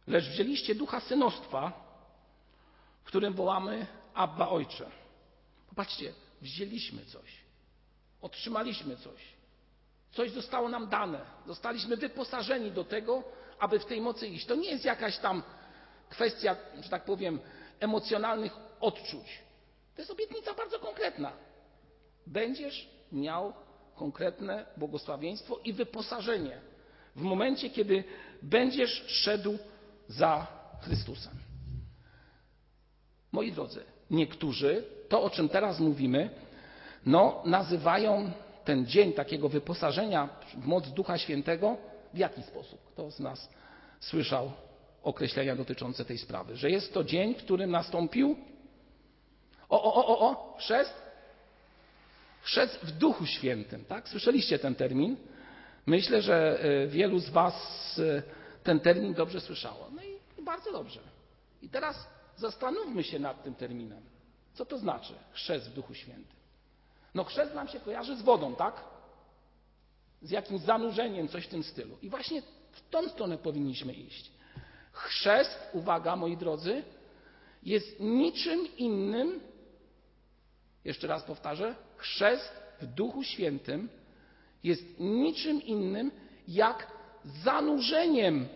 lecz 0.07 0.25
wzięliście 0.25 0.75
ducha 0.75 1.01
synostwa, 1.01 1.73
w 3.03 3.07
którym 3.07 3.35
wołamy 3.35 3.87
Abba 4.15 4.49
Ojcze. 4.49 4.91
Popatrzcie, 5.69 6.13
wzięliśmy 6.43 7.05
coś, 7.05 7.31
otrzymaliśmy 8.23 8.97
coś, 8.97 9.21
coś 10.13 10.31
zostało 10.31 10.69
nam 10.69 10.89
dane, 10.89 11.21
zostaliśmy 11.47 11.97
wyposażeni 11.97 12.71
do 12.71 12.85
tego, 12.85 13.23
aby 13.59 13.79
w 13.79 13.87
tej 13.87 14.01
mocy 14.01 14.27
iść. 14.27 14.47
To 14.47 14.55
nie 14.55 14.71
jest 14.71 14.85
jakaś 14.85 15.19
tam 15.19 15.43
kwestia, 16.11 16.57
że 16.83 16.89
tak 16.89 17.05
powiem, 17.05 17.41
emocjonalnych 17.81 18.57
odczuć. 18.81 19.39
To 19.95 20.03
jest 20.03 20.11
obietnica 20.11 20.55
bardzo 20.55 20.79
konkretna. 20.79 21.33
Będziesz 22.27 22.91
miał 23.13 23.53
konkretne 23.97 24.67
błogosławieństwo 24.77 25.61
i 25.65 25.73
wyposażenie 25.73 26.61
w 27.17 27.21
momencie, 27.21 27.71
kiedy 27.71 28.05
będziesz 28.43 29.05
szedł 29.07 29.59
za 30.09 30.47
Chrystusem. 30.81 31.33
Moi 33.33 33.53
drodzy, 33.53 33.85
niektórzy 34.11 34.85
to, 35.09 35.23
o 35.23 35.31
czym 35.31 35.49
teraz 35.49 35.81
mówimy, 35.81 36.31
no, 37.07 37.43
nazywają 37.45 38.33
ten 38.65 38.87
dzień 38.87 39.13
takiego 39.13 39.49
wyposażenia 39.49 40.29
w 40.55 40.67
moc 40.67 40.89
Ducha 40.89 41.19
Świętego 41.19 41.77
w 42.15 42.19
jaki 42.19 42.43
sposób? 42.43 42.81
Kto 42.93 43.11
z 43.11 43.21
nas 43.21 43.49
słyszał 44.01 44.53
określenia 45.03 45.57
dotyczące 45.57 46.05
tej 46.05 46.19
sprawy? 46.19 46.57
Że 46.57 46.71
jest 46.71 46.95
to 46.95 47.05
dzień, 47.05 47.35
w 47.35 47.43
którym 47.45 47.71
nastąpił 47.71 48.37
o, 49.69 49.83
o, 49.83 49.95
o, 49.95 50.07
o, 50.07 50.31
o, 50.31 50.57
chrzest? 50.59 50.95
Chrzest 52.43 52.85
w 52.85 52.91
Duchu 52.91 53.27
Świętym, 53.27 53.85
tak? 53.85 54.09
Słyszeliście 54.09 54.59
ten 54.59 54.75
termin? 54.75 55.17
Myślę, 55.87 56.23
że 56.23 56.61
e, 56.63 56.87
wielu 56.87 57.19
z 57.19 57.31
Was 57.31 57.55
e, 57.99 58.23
ten 58.65 58.81
termin 58.81 59.15
dobrze 59.15 59.41
słyszało. 59.41 59.91
No 59.95 60.03
i 60.03 60.43
bardzo 60.45 60.73
dobrze. 60.73 61.01
I 61.63 61.69
teraz 61.69 62.09
zastanówmy 62.37 63.05
się 63.05 63.19
nad 63.19 63.43
tym 63.45 63.55
terminem. 63.55 64.03
Co 64.55 64.67
to 64.67 64.79
znaczy 64.79 65.13
chrzest 65.33 65.71
w 65.71 65.75
Duchu 65.75 65.95
Świętym? 65.95 66.41
No 67.15 67.25
chrzest 67.25 67.55
nam 67.55 67.69
się 67.69 67.81
kojarzy 67.81 68.17
z 68.17 68.23
wodą, 68.23 68.55
tak? 68.55 68.85
z 70.23 70.31
jakimś 70.31 70.61
zanurzeniem, 70.61 71.29
coś 71.29 71.45
w 71.45 71.49
tym 71.49 71.63
stylu. 71.63 71.97
I 72.03 72.11
właśnie 72.11 72.43
w 72.73 72.91
tą 72.91 73.09
stronę 73.09 73.39
powinniśmy 73.39 73.93
iść. 73.93 74.31
Chrzest, 74.93 75.59
uwaga 75.73 76.17
moi 76.17 76.37
drodzy, 76.37 76.83
jest 77.63 78.01
niczym 78.01 78.77
innym, 78.77 79.41
jeszcze 80.85 81.07
raz 81.07 81.23
powtarzę, 81.23 81.75
chrzest 81.97 82.53
w 82.81 82.87
Duchu 82.87 83.23
Świętym 83.23 83.89
jest 84.65 85.01
niczym 85.01 85.63
innym 85.63 86.11
jak 86.49 86.87
zanurzeniem 87.25 88.49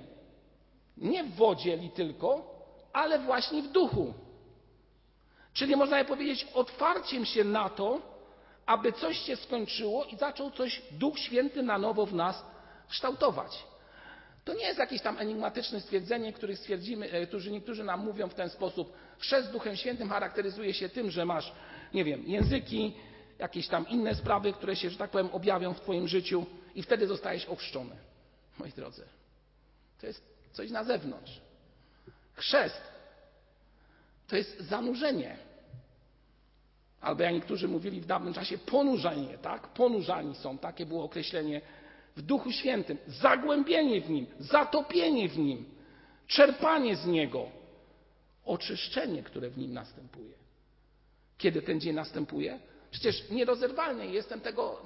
nie 0.96 1.24
w 1.24 1.34
wodzie 1.34 1.76
li 1.76 1.90
tylko, 1.90 2.54
ale 2.92 3.18
właśnie 3.18 3.62
w 3.62 3.72
duchu. 3.72 4.14
Czyli 5.52 5.76
można 5.76 5.98
by 5.98 6.04
powiedzieć 6.04 6.46
otwarciem 6.54 7.24
się 7.24 7.44
na 7.44 7.68
to, 7.68 8.00
aby 8.66 8.92
coś 8.92 9.18
się 9.18 9.36
skończyło 9.36 10.04
i 10.04 10.16
zaczął 10.16 10.50
coś 10.50 10.82
Duch 10.90 11.18
Święty 11.18 11.62
na 11.62 11.78
nowo 11.78 12.06
w 12.06 12.14
nas 12.14 12.44
kształtować. 12.88 13.64
To 14.44 14.54
nie 14.54 14.64
jest 14.64 14.78
jakieś 14.78 15.02
tam 15.02 15.18
enigmatyczne 15.18 15.80
stwierdzenie, 15.80 16.32
które 16.32 16.54
niektórzy 17.50 17.84
nam 17.84 18.00
mówią 18.04 18.28
w 18.28 18.34
ten 18.34 18.48
sposób. 18.48 18.92
Chrzest 19.18 19.50
Duchem 19.50 19.76
Świętym 19.76 20.08
charakteryzuje 20.08 20.74
się 20.74 20.88
tym, 20.88 21.10
że 21.10 21.24
masz, 21.24 21.52
nie 21.94 22.04
wiem, 22.04 22.24
języki, 22.26 22.94
jakieś 23.38 23.68
tam 23.68 23.88
inne 23.88 24.14
sprawy, 24.14 24.52
które 24.52 24.76
się, 24.76 24.90
że 24.90 24.98
tak 24.98 25.10
powiem, 25.10 25.30
objawią 25.32 25.74
w 25.74 25.80
Twoim 25.80 26.08
życiu 26.08 26.46
i 26.74 26.82
wtedy 26.82 27.06
zostajesz 27.06 27.44
ochrzczony. 27.44 27.96
Moi 28.58 28.72
drodzy, 28.72 29.04
to 30.00 30.06
jest 30.06 30.22
coś 30.52 30.70
na 30.70 30.84
zewnątrz. 30.84 31.40
Chrzest 32.34 32.82
to 34.28 34.36
jest 34.36 34.60
zanurzenie 34.60 35.36
albo 37.00 37.22
jak 37.22 37.32
niektórzy 37.34 37.68
mówili 37.68 38.00
w 38.00 38.06
dawnym 38.06 38.34
czasie, 38.34 38.58
ponurzanie, 38.58 39.38
tak? 39.38 39.68
Ponurzani 39.68 40.34
są, 40.34 40.58
takie 40.58 40.86
było 40.86 41.04
określenie 41.04 41.60
w 42.16 42.22
Duchu 42.22 42.52
Świętym. 42.52 42.98
Zagłębienie 43.06 44.00
w 44.00 44.10
Nim, 44.10 44.26
zatopienie 44.38 45.28
w 45.28 45.38
Nim, 45.38 45.64
czerpanie 46.26 46.96
z 46.96 47.06
Niego, 47.06 47.46
oczyszczenie, 48.44 49.22
które 49.22 49.50
w 49.50 49.58
Nim 49.58 49.72
następuje. 49.72 50.34
Kiedy 51.38 51.62
ten 51.62 51.80
dzień 51.80 51.94
następuje? 51.94 52.58
Przecież 52.90 53.30
nierozerwalnie 53.30 54.06
jestem 54.06 54.40
tego, 54.40 54.82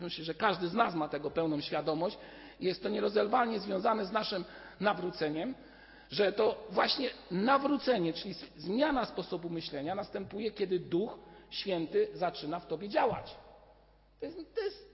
myślę, 0.00 0.24
że 0.24 0.34
każdy 0.34 0.68
z 0.68 0.74
nas 0.74 0.94
ma 0.94 1.08
tego 1.08 1.30
pełną 1.30 1.60
świadomość, 1.60 2.18
jest 2.60 2.82
to 2.82 2.88
nierozerwalnie 2.88 3.60
związane 3.60 4.06
z 4.06 4.12
naszym 4.12 4.44
nawróceniem, 4.80 5.54
że 6.10 6.32
to 6.32 6.66
właśnie 6.70 7.10
nawrócenie, 7.30 8.12
czyli 8.12 8.34
zmiana 8.56 9.04
sposobu 9.04 9.50
myślenia 9.50 9.94
następuje, 9.94 10.50
kiedy 10.50 10.78
duch 10.78 11.18
Święty 11.50 12.08
zaczyna 12.14 12.60
w 12.60 12.66
tobie 12.66 12.88
działać. 12.88 13.36
To 14.20 14.26
jest, 14.26 14.54
to 14.54 14.60
jest 14.60 14.87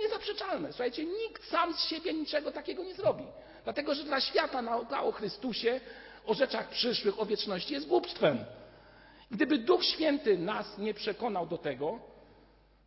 niezaprzeczalne. 0.00 0.68
Słuchajcie, 0.68 1.04
nikt 1.04 1.44
sam 1.48 1.74
z 1.74 1.84
siebie 1.84 2.14
niczego 2.14 2.52
takiego 2.52 2.84
nie 2.84 2.94
zrobi. 2.94 3.24
Dlatego, 3.64 3.94
że 3.94 4.04
dla 4.04 4.20
świata 4.20 4.62
nauka 4.62 5.02
o 5.02 5.12
Chrystusie, 5.12 5.80
o 6.26 6.34
rzeczach 6.34 6.68
przyszłych, 6.68 7.20
o 7.20 7.26
wieczności 7.26 7.74
jest 7.74 7.86
głupstwem. 7.86 8.44
Gdyby 9.30 9.58
Duch 9.58 9.84
Święty 9.84 10.38
nas 10.38 10.78
nie 10.78 10.94
przekonał 10.94 11.46
do 11.46 11.58
tego, 11.58 12.00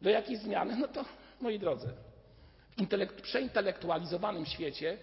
do 0.02 0.10
jakiejś 0.10 0.40
zmiany, 0.40 0.76
no 0.76 0.88
to, 0.88 1.06
moi 1.42 1.60
drodzy, 1.60 1.88
w 3.18 3.22
przeintelektualizowanym 3.22 4.46
świecie, 4.46 4.98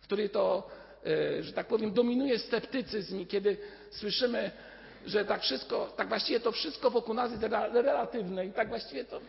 w 0.00 0.04
którym 0.04 0.28
to, 0.28 0.70
e, 1.06 1.42
że 1.42 1.52
tak 1.52 1.66
powiem, 1.66 1.92
dominuje 1.92 2.38
sceptycyzm 2.38 3.20
i 3.20 3.26
kiedy 3.26 3.56
słyszymy 3.90 4.50
że 5.06 5.24
tak 5.24 5.42
wszystko, 5.42 5.92
tak 5.96 6.08
właściwie 6.08 6.40
to 6.40 6.52
wszystko 6.52 6.90
wokół 6.90 7.14
nas 7.14 7.30
jest 7.30 7.42
relatywne 7.72 8.46
i 8.46 8.52
tak 8.52 8.68
właściwie 8.68 9.04
to 9.04 9.20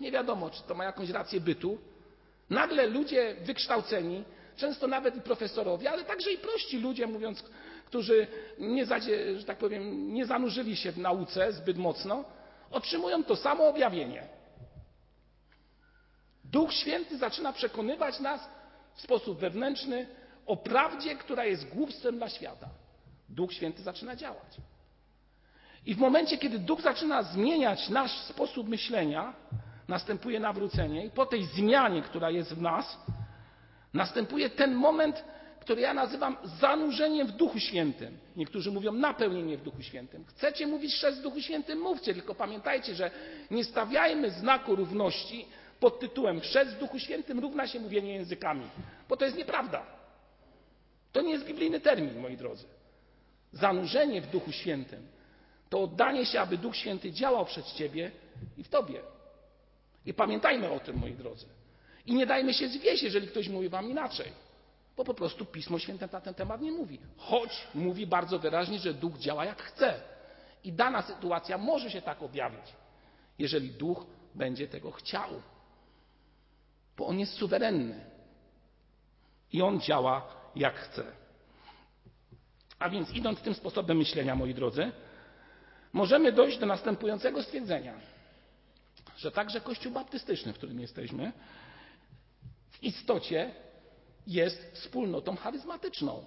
nie 0.00 0.12
wiadomo, 0.12 0.50
czy 0.50 0.62
to 0.62 0.74
ma 0.74 0.84
jakąś 0.84 1.10
rację 1.10 1.40
bytu. 1.40 1.78
Nagle 2.50 2.86
ludzie 2.86 3.36
wykształceni, 3.40 4.24
często 4.56 4.86
nawet 4.86 5.16
i 5.16 5.20
profesorowie, 5.20 5.90
ale 5.90 6.04
także 6.04 6.32
i 6.32 6.38
prości 6.38 6.78
ludzie, 6.78 7.06
mówiąc, 7.06 7.44
którzy 7.86 8.26
nie, 8.58 8.86
że 9.36 9.44
tak 9.46 9.58
powiem, 9.58 10.14
nie 10.14 10.26
zanurzyli 10.26 10.76
się 10.76 10.92
w 10.92 10.98
nauce 10.98 11.52
zbyt 11.52 11.78
mocno, 11.78 12.24
otrzymują 12.70 13.24
to 13.24 13.36
samo 13.36 13.68
objawienie. 13.68 14.28
Duch 16.44 16.72
Święty 16.72 17.18
zaczyna 17.18 17.52
przekonywać 17.52 18.20
nas 18.20 18.40
w 18.94 19.00
sposób 19.00 19.38
wewnętrzny 19.38 20.06
o 20.46 20.56
prawdzie, 20.56 21.16
która 21.16 21.44
jest 21.44 21.68
głupstwem 21.68 22.16
dla 22.16 22.28
świata. 22.28 22.68
Duch 23.28 23.52
Święty 23.52 23.82
zaczyna 23.82 24.16
działać. 24.16 24.56
I 25.86 25.94
w 25.94 25.98
momencie, 25.98 26.38
kiedy 26.38 26.58
Duch 26.58 26.80
zaczyna 26.80 27.22
zmieniać 27.22 27.88
nasz 27.88 28.18
sposób 28.18 28.68
myślenia, 28.68 29.34
następuje 29.88 30.40
nawrócenie, 30.40 31.06
i 31.06 31.10
po 31.10 31.26
tej 31.26 31.44
zmianie, 31.44 32.02
która 32.02 32.30
jest 32.30 32.54
w 32.54 32.62
nas, 32.62 32.98
następuje 33.94 34.50
ten 34.50 34.74
moment, 34.74 35.24
który 35.60 35.80
ja 35.80 35.94
nazywam 35.94 36.36
zanurzeniem 36.60 37.26
w 37.26 37.32
Duchu 37.32 37.58
Świętym. 37.58 38.18
Niektórzy 38.36 38.72
mówią 38.72 38.92
napełnienie 38.92 39.56
w 39.56 39.62
Duchu 39.62 39.82
Świętym. 39.82 40.24
Chcecie 40.24 40.66
mówić 40.66 40.94
chrzest 40.94 41.18
w 41.18 41.22
Duchu 41.22 41.40
Świętym? 41.40 41.80
Mówcie, 41.80 42.14
tylko 42.14 42.34
pamiętajcie, 42.34 42.94
że 42.94 43.10
nie 43.50 43.64
stawiajmy 43.64 44.30
znaku 44.30 44.76
równości 44.76 45.46
pod 45.80 46.00
tytułem 46.00 46.40
chrzest 46.40 46.70
w 46.70 46.78
Duchu 46.78 46.98
Świętym 46.98 47.38
równa 47.38 47.66
się 47.66 47.80
mówienie 47.80 48.14
językami, 48.14 48.64
bo 49.08 49.16
to 49.16 49.24
jest 49.24 49.36
nieprawda. 49.36 49.82
To 51.12 51.20
nie 51.20 51.32
jest 51.32 51.44
biblijny 51.44 51.80
termin, 51.80 52.20
moi 52.20 52.36
drodzy. 52.36 52.64
Zanurzenie 53.52 54.20
w 54.20 54.26
Duchu 54.26 54.52
Świętym 54.52 55.06
to 55.70 55.82
oddanie 55.82 56.26
się, 56.26 56.40
aby 56.40 56.58
Duch 56.58 56.76
Święty 56.76 57.12
działał 57.12 57.46
przez 57.46 57.74
Ciebie 57.74 58.10
i 58.58 58.64
w 58.64 58.68
Tobie. 58.68 59.00
I 60.06 60.14
pamiętajmy 60.14 60.70
o 60.70 60.80
tym, 60.80 60.96
moi 60.96 61.12
drodzy. 61.12 61.46
I 62.06 62.14
nie 62.14 62.26
dajmy 62.26 62.54
się 62.54 62.68
zwieść, 62.68 63.02
jeżeli 63.02 63.28
ktoś 63.28 63.48
mówi 63.48 63.68
Wam 63.68 63.90
inaczej. 63.90 64.32
Bo 64.96 65.04
po 65.04 65.14
prostu 65.14 65.44
Pismo 65.44 65.78
Święte 65.78 66.08
na 66.12 66.20
ten 66.20 66.34
temat 66.34 66.60
nie 66.60 66.72
mówi. 66.72 66.98
Choć 67.16 67.66
mówi 67.74 68.06
bardzo 68.06 68.38
wyraźnie, 68.38 68.78
że 68.78 68.94
Duch 68.94 69.18
działa 69.18 69.44
jak 69.44 69.62
chce. 69.62 70.00
I 70.64 70.72
dana 70.72 71.02
sytuacja 71.02 71.58
może 71.58 71.90
się 71.90 72.02
tak 72.02 72.22
objawić, 72.22 72.72
jeżeli 73.38 73.70
Duch 73.70 74.06
będzie 74.34 74.68
tego 74.68 74.90
chciał. 74.90 75.30
Bo 76.96 77.06
On 77.06 77.18
jest 77.18 77.32
suwerenny. 77.32 78.04
I 79.52 79.62
On 79.62 79.80
działa 79.80 80.26
jak 80.56 80.74
chce. 80.74 81.04
A 82.78 82.90
więc 82.90 83.10
idąc 83.10 83.40
tym 83.40 83.54
sposobem 83.54 83.96
myślenia, 83.96 84.34
moi 84.34 84.54
drodzy, 84.54 84.92
możemy 85.92 86.32
dojść 86.32 86.58
do 86.58 86.66
następującego 86.66 87.42
stwierdzenia, 87.42 87.94
że 89.16 89.30
także 89.30 89.60
Kościół 89.60 89.92
Baptystyczny, 89.92 90.52
w 90.52 90.56
którym 90.56 90.80
jesteśmy, 90.80 91.32
w 92.70 92.82
istocie 92.82 93.54
jest 94.26 94.72
wspólnotą 94.74 95.36
charyzmatyczną. 95.36 96.24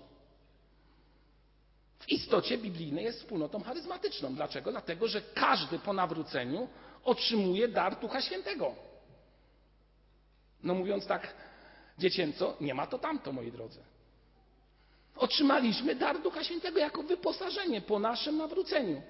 W 2.00 2.10
istocie 2.10 2.58
biblijny 2.58 3.02
jest 3.02 3.20
wspólnotą 3.20 3.64
charyzmatyczną. 3.64 4.36
Dlaczego? 4.36 4.72
Dlatego, 4.72 5.08
że 5.08 5.22
każdy 5.22 5.80
po 5.80 5.94
nawróceniu 5.94 6.68
otrzymuje 7.04 7.68
dar 7.68 8.00
Ducha 8.00 8.22
Świętego. 8.22 8.76
No 10.64 10.74
mówiąc 10.74 11.06
tak 11.06 11.34
dziecięco, 11.98 12.58
nie 12.62 12.74
ma 12.74 12.88
to 12.88 13.00
tamto, 13.00 13.32
moi 13.32 13.52
drodzy. 13.52 13.80
Otrzymaliśmy 15.16 15.96
dar 15.96 16.22
Ducha 16.22 16.44
Świętego 16.44 16.80
jako 16.80 17.04
wyposażenie 17.04 17.82
po 17.82 18.00
naszym 18.00 18.38
nawróceniu. 18.38 19.02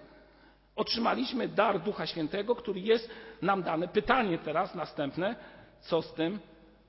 Otrzymaliśmy 0.75 1.47
dar 1.47 1.79
Ducha 1.81 2.07
Świętego, 2.07 2.55
który 2.55 2.79
jest 2.79 3.09
nam 3.41 3.63
dany. 3.63 3.87
Pytanie 3.87 4.37
teraz 4.37 4.75
następne, 4.75 5.35
co 5.81 6.01
z 6.01 6.13
tym 6.13 6.39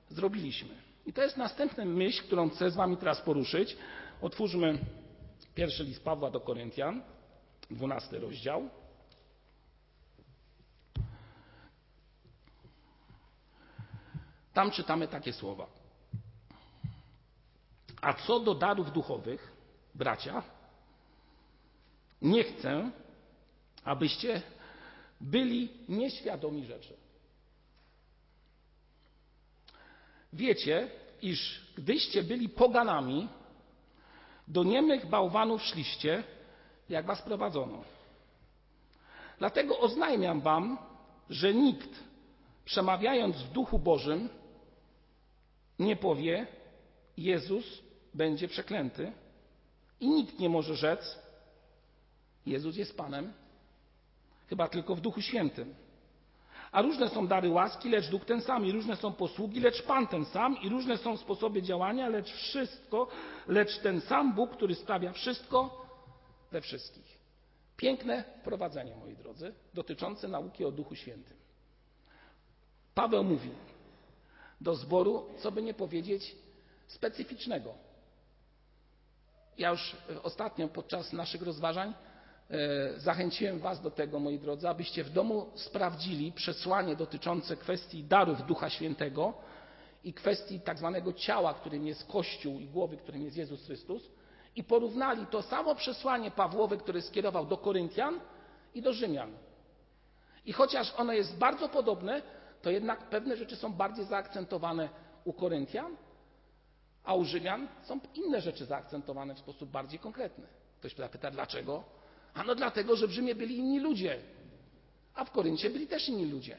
zrobiliśmy? 0.09 0.75
I 1.05 1.13
to 1.13 1.21
jest 1.21 1.37
następna 1.37 1.85
myśl, 1.85 2.23
którą 2.23 2.49
chcę 2.49 2.71
z 2.71 2.75
Wami 2.75 2.97
teraz 2.97 3.21
poruszyć. 3.21 3.77
Otwórzmy 4.21 4.79
pierwszy 5.55 5.83
list 5.83 6.03
Pawła 6.03 6.31
do 6.31 6.39
Koryntian, 6.39 7.01
dwunasty 7.71 8.19
rozdział. 8.19 8.69
Tam 14.53 14.71
czytamy 14.71 15.07
takie 15.07 15.33
słowa. 15.33 15.67
A 18.01 18.13
co 18.13 18.39
do 18.39 18.55
darów 18.55 18.91
duchowych, 18.91 19.51
bracia, 19.95 20.43
nie 22.21 22.43
chcę, 22.43 22.91
abyście 23.85 24.41
byli 25.21 25.69
nieświadomi 25.89 26.65
rzeczy. 26.65 26.93
Wiecie, 30.33 30.89
iż 31.21 31.61
gdyście 31.75 32.23
byli 32.23 32.49
poganami, 32.49 33.27
do 34.47 34.63
niemych 34.63 35.05
bałwanów 35.09 35.63
szliście, 35.63 36.23
jak 36.89 37.05
was 37.05 37.21
prowadzono. 37.21 37.83
Dlatego 39.39 39.79
oznajmiam 39.79 40.41
wam, 40.41 40.77
że 41.29 41.53
nikt, 41.53 41.89
przemawiając 42.65 43.35
w 43.35 43.51
duchu 43.51 43.79
Bożym, 43.79 44.29
nie 45.79 45.95
powie, 45.95 46.47
Jezus 47.17 47.81
będzie 48.13 48.47
przeklęty, 48.47 49.11
i 49.99 50.09
nikt 50.09 50.39
nie 50.39 50.49
może 50.49 50.75
rzec, 50.75 51.19
Jezus 52.45 52.75
jest 52.75 52.97
Panem, 52.97 53.33
chyba 54.49 54.67
tylko 54.67 54.95
w 54.95 55.01
Duchu 55.01 55.21
Świętym. 55.21 55.75
A 56.71 56.81
różne 56.81 57.09
są 57.09 57.27
dary 57.27 57.49
łaski, 57.49 57.89
lecz 57.89 58.09
duch 58.09 58.25
ten 58.25 58.41
sam, 58.41 58.65
i 58.65 58.71
różne 58.71 58.95
są 58.95 59.13
posługi, 59.13 59.59
lecz 59.59 59.81
Pan 59.81 60.07
ten 60.07 60.25
sam, 60.25 60.57
i 60.61 60.69
różne 60.69 60.97
są 60.97 61.17
sposoby 61.17 61.61
działania, 61.61 62.09
lecz 62.09 62.31
wszystko, 62.31 63.07
lecz 63.47 63.79
ten 63.79 64.01
sam 64.01 64.33
Bóg, 64.33 64.51
który 64.51 64.75
sprawia 64.75 65.11
wszystko 65.11 65.85
we 66.51 66.61
wszystkich. 66.61 67.19
Piękne 67.77 68.23
wprowadzenie, 68.41 68.95
moi 68.95 69.15
drodzy, 69.15 69.53
dotyczące 69.73 70.27
nauki 70.27 70.65
o 70.65 70.71
Duchu 70.71 70.95
Świętym. 70.95 71.37
Paweł 72.95 73.23
mówi 73.23 73.49
do 74.61 74.75
zboru, 74.75 75.25
co 75.37 75.51
by 75.51 75.61
nie 75.61 75.73
powiedzieć, 75.73 76.35
specyficznego. 76.87 77.73
Ja 79.57 79.69
już 79.69 79.95
ostatnio 80.23 80.67
podczas 80.67 81.13
naszych 81.13 81.41
rozważań 81.41 81.93
zachęciłem 82.97 83.59
Was 83.59 83.81
do 83.81 83.91
tego, 83.91 84.19
moi 84.19 84.39
drodzy, 84.39 84.69
abyście 84.69 85.03
w 85.03 85.09
domu 85.09 85.49
sprawdzili 85.55 86.31
przesłanie 86.31 86.95
dotyczące 86.95 87.57
kwestii 87.57 88.03
darów 88.03 88.45
Ducha 88.45 88.69
Świętego 88.69 89.33
i 90.03 90.13
kwestii 90.13 90.59
tak 90.59 90.77
zwanego 90.77 91.13
ciała, 91.13 91.53
którym 91.53 91.87
jest 91.87 92.07
Kościół 92.07 92.59
i 92.59 92.67
głowy, 92.67 92.97
którym 92.97 93.21
jest 93.21 93.37
Jezus 93.37 93.65
Chrystus 93.65 94.09
i 94.55 94.63
porównali 94.63 95.27
to 95.27 95.41
samo 95.41 95.75
przesłanie 95.75 96.31
Pawłowe, 96.31 96.77
które 96.77 97.01
skierował 97.01 97.45
do 97.45 97.57
Koryntian 97.57 98.19
i 98.73 98.81
do 98.81 98.93
Rzymian. 98.93 99.31
I 100.45 100.53
chociaż 100.53 100.93
ono 100.97 101.13
jest 101.13 101.37
bardzo 101.37 101.69
podobne, 101.69 102.21
to 102.61 102.69
jednak 102.69 103.09
pewne 103.09 103.37
rzeczy 103.37 103.55
są 103.55 103.73
bardziej 103.73 104.05
zaakcentowane 104.05 104.89
u 105.23 105.33
Koryntian, 105.33 105.95
a 107.03 107.13
u 107.13 107.25
Rzymian 107.25 107.67
są 107.83 107.99
inne 108.13 108.41
rzeczy 108.41 108.65
zaakcentowane 108.65 109.35
w 109.35 109.39
sposób 109.39 109.69
bardziej 109.69 109.99
konkretny. 109.99 110.47
Ktoś 110.79 110.95
zapyta, 110.95 111.31
dlaczego? 111.31 111.83
Ano 112.35 112.55
dlatego, 112.55 112.95
że 112.95 113.07
w 113.07 113.11
Rzymie 113.11 113.35
byli 113.35 113.57
inni 113.57 113.79
ludzie, 113.79 114.19
a 115.13 115.25
w 115.25 115.31
Koryncie 115.31 115.69
byli 115.69 115.87
też 115.87 116.09
inni 116.09 116.25
ludzie. 116.25 116.57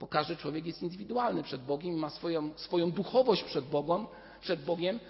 Bo 0.00 0.06
każdy 0.06 0.36
człowiek 0.36 0.66
jest 0.66 0.82
indywidualny 0.82 1.42
przed 1.42 1.62
Bogiem, 1.62 1.94
ma 1.94 2.10
swoją, 2.10 2.50
swoją 2.56 2.90
duchowość 2.90 3.44
przed 3.44 3.64
Bogiem, 3.64 4.06
przed 4.40 4.64
Bogiem 4.64 5.00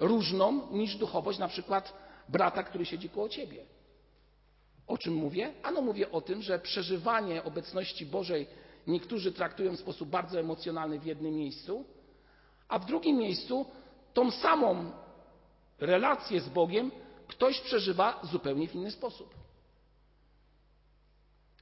różną 0.00 0.72
niż 0.72 0.96
duchowość 0.96 1.38
na 1.38 1.48
przykład 1.48 1.92
brata, 2.28 2.62
który 2.62 2.86
siedzi 2.86 3.08
koło 3.08 3.28
ciebie. 3.28 3.64
O 4.86 4.98
czym 4.98 5.14
mówię? 5.14 5.52
Ano 5.62 5.80
mówię 5.80 6.10
o 6.10 6.20
tym, 6.20 6.42
że 6.42 6.58
przeżywanie 6.58 7.44
obecności 7.44 8.06
Bożej 8.06 8.46
niektórzy 8.86 9.32
traktują 9.32 9.76
w 9.76 9.80
sposób 9.80 10.08
bardzo 10.08 10.40
emocjonalny 10.40 10.98
w 10.98 11.06
jednym 11.06 11.34
miejscu, 11.34 11.84
a 12.68 12.78
w 12.78 12.86
drugim 12.86 13.16
miejscu 13.16 13.66
tą 14.14 14.30
samą 14.30 14.90
relację 15.80 16.40
z 16.40 16.48
Bogiem 16.48 16.90
ktoś 17.28 17.60
przeżywa 17.60 18.20
zupełnie 18.22 18.68
w 18.68 18.74
inny 18.74 18.90
sposób. 18.90 19.34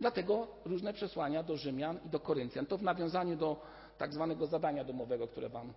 Dlatego 0.01 0.47
różne 0.65 0.93
przesłania 0.93 1.43
do 1.43 1.57
Rzymian 1.57 1.99
i 2.07 2.09
do 2.09 2.21
Koryntian. 2.21 2.67
To 2.67 2.79
w 2.79 2.83
nawiązaniu 2.83 3.37
do 3.37 3.63
tak 3.99 4.15
zwanego 4.15 4.47
zadania 4.47 4.85
domowego, 4.85 5.29
które 5.29 5.49
Wam 5.49 5.73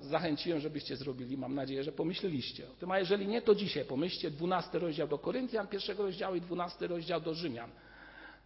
zachęciłem, 0.00 0.60
żebyście 0.60 0.96
zrobili. 0.96 1.36
Mam 1.36 1.54
nadzieję, 1.54 1.84
że 1.84 1.92
pomyśleliście 1.92 2.70
o 2.70 2.74
tym. 2.74 2.90
A 2.90 2.98
jeżeli 2.98 3.26
nie, 3.26 3.42
to 3.42 3.54
dzisiaj 3.54 3.84
pomyślcie. 3.84 4.30
12 4.30 4.78
rozdział 4.78 5.08
do 5.08 5.18
Koryntian, 5.18 5.66
pierwszego 5.66 6.02
rozdziału 6.02 6.36
i 6.36 6.40
12 6.40 6.86
rozdział 6.86 7.20
do 7.20 7.34
Rzymian. 7.34 7.70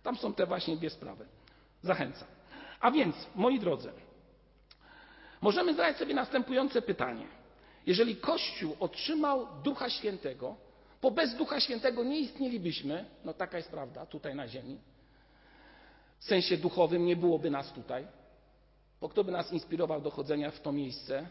Tam 0.03 0.17
są 0.17 0.35
te 0.35 0.47
właśnie 0.47 0.77
dwie 0.77 0.91
sprawy. 0.91 1.27
Zachęcam. 1.83 2.29
A 2.81 2.91
więc, 2.91 3.17
moi 3.35 3.61
drodzy, 3.61 3.93
możemy 5.41 5.75
zadać 5.75 5.97
sobie 5.97 6.15
następujące 6.15 6.83
pytanie. 6.83 7.27
Jeżeli 7.87 8.17
Kościół 8.17 8.77
otrzymał 8.81 9.47
Ducha 9.63 9.91
Świętego, 9.91 10.57
bo 11.03 11.11
bez 11.11 11.35
Ducha 11.35 11.61
Świętego 11.61 12.05
nie 12.05 12.19
istnielibyśmy, 12.21 13.05
no 13.25 13.35
taka 13.35 13.57
jest 13.57 13.71
prawda, 13.71 14.07
tutaj 14.07 14.35
na 14.35 14.49
ziemi. 14.49 14.79
W 16.19 16.25
sensie 16.25 16.57
duchowym 16.57 17.07
nie 17.07 17.17
byłoby 17.17 17.51
nas 17.51 17.73
tutaj, 17.73 18.07
bo 19.01 19.09
kto 19.09 19.25
by 19.25 19.33
nas 19.33 19.53
inspirował 19.53 20.01
do 20.01 20.11
chodzenia 20.11 20.51
w 20.51 20.61
to 20.61 20.73
miejsce? 20.73 21.29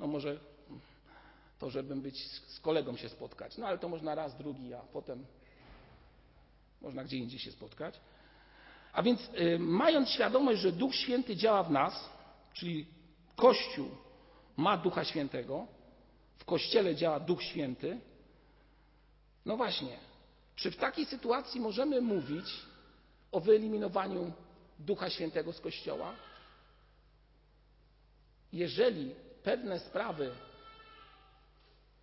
No 0.00 0.06
może 0.06 0.38
to, 1.58 1.70
żebym 1.70 2.00
być 2.00 2.26
z 2.28 2.60
kolegą 2.60 2.96
się 2.96 3.08
spotkać. 3.08 3.58
No 3.58 3.66
ale 3.66 3.78
to 3.78 3.88
można 3.88 4.14
raz, 4.14 4.36
drugi, 4.36 4.74
a 4.74 4.80
potem 4.80 5.26
można 6.80 7.04
gdzie 7.04 7.16
indziej 7.16 7.38
się 7.38 7.52
spotkać. 7.52 8.00
A 8.92 9.02
więc 9.02 9.20
y, 9.40 9.58
mając 9.58 10.08
świadomość, 10.08 10.60
że 10.60 10.72
Duch 10.72 10.94
Święty 10.94 11.36
działa 11.36 11.62
w 11.62 11.70
nas, 11.70 12.10
czyli 12.52 12.86
Kościół 13.36 13.88
ma 14.56 14.76
Ducha 14.76 15.04
Świętego, 15.04 15.66
w 16.38 16.44
Kościele 16.44 16.94
działa 16.94 17.20
Duch 17.20 17.42
Święty, 17.42 18.00
no 19.46 19.56
właśnie, 19.56 19.98
czy 20.56 20.70
w 20.70 20.76
takiej 20.76 21.06
sytuacji 21.06 21.60
możemy 21.60 22.00
mówić 22.00 22.46
o 23.32 23.40
wyeliminowaniu 23.40 24.32
Ducha 24.78 25.10
Świętego 25.10 25.52
z 25.52 25.60
Kościoła? 25.60 26.14
Jeżeli 28.52 29.14
pewne 29.42 29.78
sprawy 29.78 30.34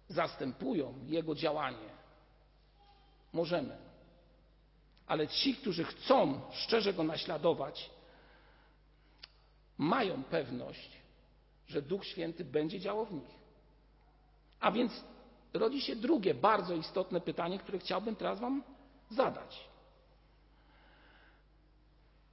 zastępują 0.08 0.94
Jego 1.08 1.36
działanie, 1.36 1.90
możemy. 3.34 3.78
Ale 5.08 5.28
ci, 5.28 5.56
którzy 5.56 5.84
chcą 5.84 6.42
szczerze 6.52 6.94
Go 6.94 7.04
naśladować, 7.04 7.90
mają 9.78 10.24
pewność, 10.24 10.99
że 11.70 11.82
Duch 11.82 12.06
Święty 12.06 12.46
będzie 12.46 12.80
działał 12.80 13.06
w 13.06 13.14
nich. 13.14 13.40
A 14.60 14.72
więc 14.72 15.04
rodzi 15.54 15.82
się 15.82 15.96
drugie 15.96 16.34
bardzo 16.34 16.74
istotne 16.74 17.22
pytanie, 17.22 17.60
które 17.60 17.80
chciałbym 17.80 18.16
teraz 18.16 18.40
Wam 18.40 18.64
zadać. 19.10 19.70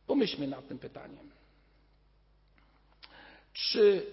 Pomyślmy 0.07 0.47
nad 0.47 0.69
tym 0.69 0.79
pytaniem. 0.79 1.31
Czy, 3.53 4.07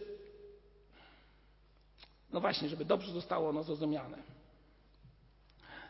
no 2.31 2.41
właśnie, 2.41 2.69
żeby 2.69 2.85
dobrze 2.85 3.11
zostało 3.11 3.49
ono 3.49 3.63
zrozumiane, 3.63 4.17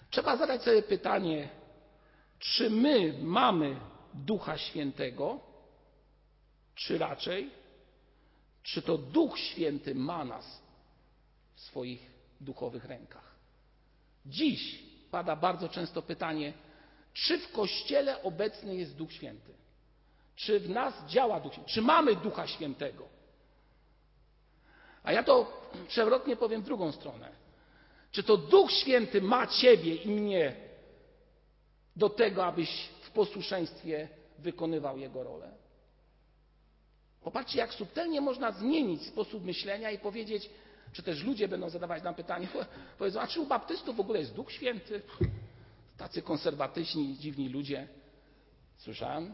trzeba 0.09 0.37
zadać 0.37 0.63
sobie 0.63 0.81
pytanie, 0.81 1.49
czy 2.39 2.69
my 2.69 3.13
mamy 3.21 3.79
Ducha 4.13 4.57
Świętego, 4.57 5.39
czy 6.75 6.97
raczej, 6.97 7.62
czy 8.63 8.81
to 8.81 8.97
Duch 8.97 9.39
Święty 9.39 9.95
ma 9.95 10.25
nas 10.25 10.61
w 11.55 11.61
swoich 11.61 12.11
duchowych 12.41 12.85
rękach. 12.85 13.35
Dziś 14.25 14.83
pada 15.11 15.35
bardzo 15.35 15.69
często 15.69 16.01
pytanie, 16.01 16.53
czy 17.13 17.39
w 17.39 17.51
Kościele 17.51 18.23
obecny 18.23 18.75
jest 18.75 18.95
Duch 18.95 19.13
Święty? 19.13 19.53
Czy 20.35 20.59
w 20.59 20.69
nas 20.69 20.93
działa 21.07 21.39
Duch 21.39 21.53
Święty? 21.53 21.71
Czy 21.71 21.81
mamy 21.81 22.15
Ducha 22.15 22.47
Świętego? 22.47 23.07
A 25.03 25.11
ja 25.11 25.23
to 25.23 25.61
przewrotnie 25.87 26.35
powiem 26.35 26.61
w 26.61 26.65
drugą 26.65 26.91
stronę. 26.91 27.29
Czy 28.11 28.23
to 28.23 28.37
Duch 28.37 28.71
Święty 28.71 29.21
ma 29.21 29.47
Ciebie 29.47 29.95
i 29.95 30.07
mnie 30.07 30.55
do 31.95 32.09
tego, 32.09 32.45
abyś 32.45 32.89
w 33.01 33.11
posłuszeństwie 33.11 34.07
wykonywał 34.39 34.97
Jego 34.97 35.23
rolę? 35.23 35.51
Popatrzcie, 37.23 37.59
jak 37.59 37.73
subtelnie 37.73 38.21
można 38.21 38.51
zmienić 38.51 39.01
sposób 39.01 39.45
myślenia 39.45 39.91
i 39.91 39.99
powiedzieć, 39.99 40.49
czy 40.93 41.03
też 41.03 41.23
ludzie 41.23 41.47
będą 41.47 41.69
zadawać 41.69 42.03
nam 42.03 42.15
pytanie, 42.15 42.47
powiedzą, 42.97 43.21
a 43.21 43.27
czy 43.27 43.41
u 43.41 43.45
baptystów 43.45 43.95
w 43.95 43.99
ogóle 43.99 44.19
jest 44.19 44.33
Duch 44.33 44.51
Święty? 44.51 45.01
Tacy 45.97 46.21
konserwatyczni, 46.21 47.17
dziwni 47.17 47.49
ludzie. 47.49 47.87
Słyszałem? 48.77 49.33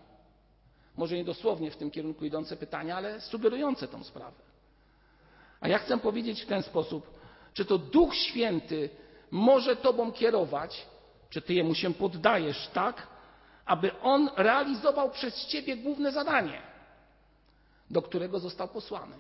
Może 0.98 1.16
nie 1.16 1.24
dosłownie 1.24 1.72
w 1.72 1.78
tym 1.78 1.92
kierunku 1.92 2.26
idące 2.26 2.58
pytania, 2.58 2.98
ale 2.98 3.22
sugerujące 3.22 3.88
tą 3.88 4.04
sprawę. 4.04 4.38
A 5.60 5.68
ja 5.68 5.78
chcę 5.78 5.98
powiedzieć 5.98 6.44
w 6.44 6.48
ten 6.48 6.64
sposób, 6.64 7.20
czy 7.54 7.66
to 7.66 7.78
Duch 7.78 8.16
Święty 8.16 8.90
może 9.32 9.76
Tobą 9.76 10.12
kierować, 10.12 10.86
czy 11.30 11.42
Ty 11.42 11.54
Jemu 11.54 11.76
się 11.76 11.94
poddajesz 11.94 12.68
tak, 12.74 13.08
aby 13.66 14.00
On 14.00 14.30
realizował 14.38 15.10
przez 15.10 15.46
Ciebie 15.46 15.78
główne 15.78 16.12
zadanie, 16.12 16.69
do 17.90 18.02
którego 18.02 18.40
został 18.40 18.68
posłany. 18.68 19.16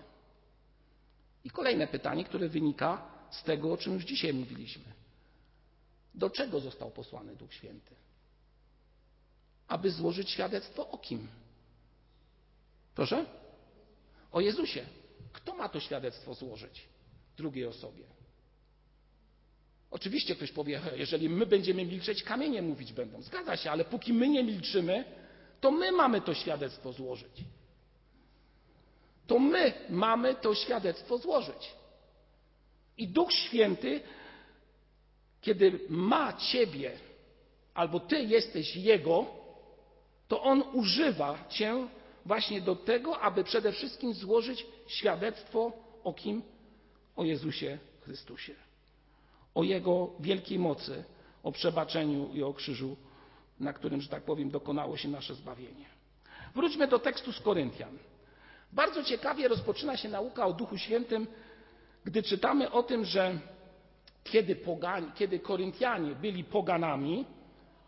I 1.43 1.49
kolejne 1.49 1.87
pytanie, 1.87 2.23
które 2.23 2.49
wynika 2.49 3.01
z 3.31 3.43
tego, 3.43 3.73
o 3.73 3.77
czym 3.77 3.93
już 3.93 4.03
dzisiaj 4.03 4.33
mówiliśmy. 4.33 4.83
Do 6.15 6.29
czego 6.29 6.59
został 6.59 6.91
posłany 6.91 7.35
Duch 7.35 7.53
Święty? 7.53 7.95
Aby 9.67 9.91
złożyć 9.91 10.29
świadectwo 10.29 10.89
o 10.89 10.97
kim? 10.97 11.27
Proszę? 12.95 13.25
O 14.31 14.41
Jezusie. 14.41 14.85
Kto 15.33 15.55
ma 15.55 15.69
to 15.69 15.79
świadectwo 15.79 16.33
złożyć 16.33 16.85
drugiej 17.37 17.65
osobie? 17.65 18.03
Oczywiście 19.91 20.35
ktoś 20.35 20.51
powie, 20.51 20.81
jeżeli 20.95 21.29
my 21.29 21.45
będziemy 21.45 21.85
milczeć, 21.85 22.23
kamienie 22.23 22.61
mówić 22.61 22.93
będą. 22.93 23.21
Zgadza 23.21 23.57
się, 23.57 23.71
ale 23.71 23.85
póki 23.85 24.13
my 24.13 24.29
nie 24.29 24.43
milczymy, 24.43 25.05
to 25.61 25.71
my 25.71 25.91
mamy 25.91 26.21
to 26.21 26.33
świadectwo 26.33 26.93
złożyć 26.93 27.43
to 29.29 29.39
my 29.39 29.73
mamy 29.89 30.35
to 30.35 30.55
świadectwo 30.55 31.17
złożyć. 31.17 31.73
I 32.97 33.07
Duch 33.07 33.33
Święty, 33.33 34.01
kiedy 35.41 35.79
ma 35.89 36.33
Ciebie, 36.33 36.91
albo 37.73 37.99
Ty 37.99 38.23
jesteś 38.23 38.75
Jego, 38.75 39.25
to 40.27 40.41
On 40.41 40.63
używa 40.73 41.45
Cię 41.49 41.87
właśnie 42.25 42.61
do 42.61 42.75
tego, 42.75 43.19
aby 43.19 43.43
przede 43.43 43.71
wszystkim 43.71 44.13
złożyć 44.13 44.65
świadectwo 44.87 45.71
o 46.03 46.13
kim? 46.13 46.41
O 47.15 47.23
Jezusie 47.23 47.77
Chrystusie. 48.01 48.55
O 49.55 49.63
Jego 49.63 50.09
wielkiej 50.19 50.59
mocy, 50.59 51.03
o 51.43 51.51
przebaczeniu 51.51 52.33
i 52.33 52.43
o 52.43 52.53
krzyżu, 52.53 52.97
na 53.59 53.73
którym, 53.73 54.01
że 54.01 54.09
tak 54.09 54.23
powiem, 54.23 54.49
dokonało 54.49 54.97
się 54.97 55.07
nasze 55.09 55.35
zbawienie. 55.35 55.85
Wróćmy 56.55 56.87
do 56.87 56.99
tekstu 56.99 57.31
z 57.31 57.39
Koryntian. 57.39 57.97
Bardzo 58.71 59.03
ciekawie 59.03 59.47
rozpoczyna 59.47 59.97
się 59.97 60.09
nauka 60.09 60.45
o 60.45 60.53
Duchu 60.53 60.77
Świętym, 60.77 61.27
gdy 62.05 62.23
czytamy 62.23 62.71
o 62.71 62.83
tym, 62.83 63.05
że 63.05 63.39
kiedy, 64.23 64.55
pogani, 64.55 65.11
kiedy 65.15 65.39
Koryntianie 65.39 66.15
byli 66.15 66.43
poganami, 66.43 67.25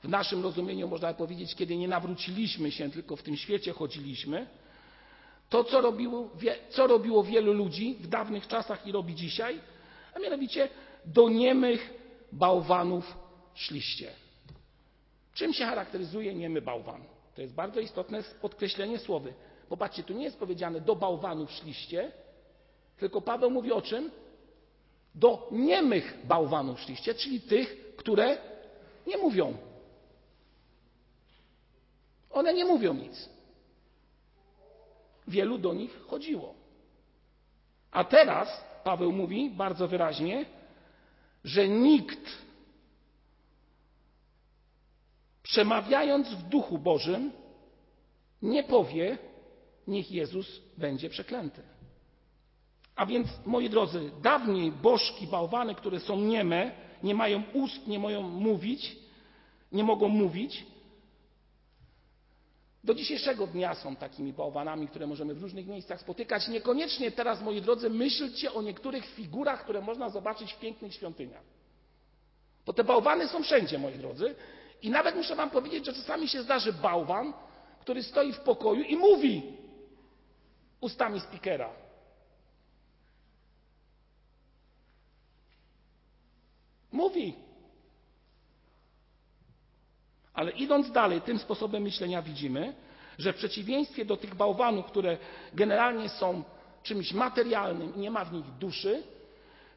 w 0.04 0.10
naszym 0.10 0.44
rozumieniu 0.44 0.88
można 0.88 1.14
powiedzieć, 1.14 1.56
kiedy 1.56 1.78
nie 1.78 1.88
nawróciliśmy 1.88 2.72
się, 2.72 2.92
tylko 2.92 3.16
w 3.16 3.24
tym 3.24 3.38
świecie 3.38 3.74
chodziliśmy, 3.74 4.48
to 5.50 5.64
co 5.64 5.82
robiło, 5.82 6.30
co 6.70 6.88
robiło 6.88 7.24
wielu 7.24 7.54
ludzi 7.54 7.96
w 8.00 8.08
dawnych 8.08 8.48
czasach 8.48 8.88
i 8.88 8.92
robi 8.92 9.16
dzisiaj, 9.16 9.60
a 10.16 10.20
mianowicie 10.20 10.70
do 11.06 11.30
niemych 11.30 11.94
bałwanów 12.32 13.18
szliście. 13.56 14.12
Czym 15.34 15.54
się 15.54 15.66
charakteryzuje 15.66 16.34
niemy 16.34 16.62
bałwan? 16.62 17.02
To 17.36 17.42
jest 17.42 17.54
bardzo 17.54 17.80
istotne 17.80 18.24
podkreślenie 18.42 19.00
słowy. 19.00 19.34
Popatrzcie, 19.72 20.04
tu 20.04 20.14
nie 20.14 20.24
jest 20.24 20.40
powiedziane 20.40 20.82
do 20.82 20.96
bałwanów 20.96 21.52
szliście, 21.52 22.12
tylko 22.98 23.22
Paweł 23.22 23.52
mówi 23.52 23.72
o 23.72 23.82
czym? 23.82 24.12
Do 25.16 25.48
niemych 25.52 26.26
bałwanów 26.26 26.80
szliście, 26.80 27.14
czyli 27.14 27.42
tych, 27.42 27.96
które 27.96 28.38
nie 29.08 29.18
mówią. 29.18 29.58
One 32.32 32.54
nie 32.54 32.66
mówią 32.66 32.94
nic. 32.94 33.30
Wielu 35.28 35.58
do 35.58 35.74
nich 35.74 36.02
chodziło. 36.08 36.54
A 37.92 38.04
teraz 38.04 38.64
Paweł 38.84 39.12
mówi 39.12 39.50
bardzo 39.50 39.88
wyraźnie, 39.88 40.46
że 41.44 41.68
nikt 41.68 42.30
przemawiając 45.44 46.30
w 46.30 46.44
duchu 46.44 46.78
Bożym 46.78 47.32
nie 48.42 48.64
powie, 48.64 49.31
niech 49.88 50.12
Jezus 50.12 50.62
będzie 50.78 51.10
przeklęty. 51.10 51.62
A 52.96 53.06
więc, 53.06 53.28
moi 53.46 53.70
drodzy, 53.70 54.12
dawniej 54.22 54.72
bożki, 54.72 55.28
bałwany, 55.28 55.76
które 55.76 56.00
są 56.00 56.20
nieme, 56.20 56.72
nie 57.04 57.16
mają 57.16 57.44
ust, 57.54 57.88
nie 57.88 58.00
mogą 58.00 58.22
mówić, 58.22 58.96
nie 59.72 59.84
mogą 59.84 60.08
mówić, 60.08 60.66
do 62.84 62.94
dzisiejszego 62.94 63.48
dnia 63.48 63.76
są 63.76 63.96
takimi 63.96 64.34
bałwanami, 64.34 64.88
które 64.88 65.08
możemy 65.08 65.34
w 65.34 65.42
różnych 65.42 65.68
miejscach 65.68 66.02
spotykać. 66.02 66.48
Niekoniecznie 66.48 67.12
teraz, 67.12 67.42
moi 67.42 67.62
drodzy, 67.62 67.90
myślcie 67.90 68.54
o 68.54 68.62
niektórych 68.62 69.06
figurach, 69.06 69.64
które 69.64 69.82
można 69.82 70.10
zobaczyć 70.10 70.54
w 70.54 70.60
pięknych 70.60 70.94
świątyniach. 70.94 71.44
Bo 72.66 72.74
te 72.74 72.84
bałwany 72.84 73.28
są 73.28 73.44
wszędzie, 73.44 73.80
moi 73.80 73.94
drodzy. 73.94 74.36
I 74.82 74.90
nawet 74.90 75.16
muszę 75.16 75.36
Wam 75.36 75.50
powiedzieć, 75.50 75.86
że 75.86 75.94
czasami 75.94 76.28
się 76.28 76.44
zdarzy 76.44 76.74
bałwan, 76.74 77.34
który 77.82 78.04
stoi 78.04 78.34
w 78.34 78.40
pokoju 78.40 78.84
i 78.84 78.96
mówi 78.96 79.44
ustami 80.82 81.20
spikera. 81.20 81.70
Mówi. 86.92 87.36
Ale 90.34 90.52
idąc 90.52 90.92
dalej, 90.92 91.22
tym 91.22 91.40
sposobem 91.40 91.84
myślenia 91.84 92.22
widzimy, 92.22 92.76
że 93.18 93.34
w 93.34 93.36
przeciwieństwie 93.36 94.06
do 94.06 94.18
tych 94.18 94.36
bałwanów, 94.36 94.86
które 94.86 95.18
generalnie 95.54 96.10
są 96.10 96.44
czymś 96.84 97.14
materialnym 97.14 97.96
i 97.96 98.00
nie 98.00 98.12
ma 98.12 98.26
w 98.26 98.34
nich 98.34 98.46
duszy, 98.46 99.04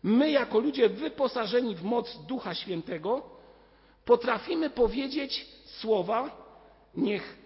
my 0.02 0.30
jako 0.30 0.58
ludzie 0.58 0.88
wyposażeni 0.88 1.74
w 1.74 1.82
moc 1.82 2.18
Ducha 2.26 2.54
Świętego 2.54 3.22
potrafimy 4.04 4.70
powiedzieć 4.70 5.46
słowa, 5.64 6.46
niech 6.96 7.43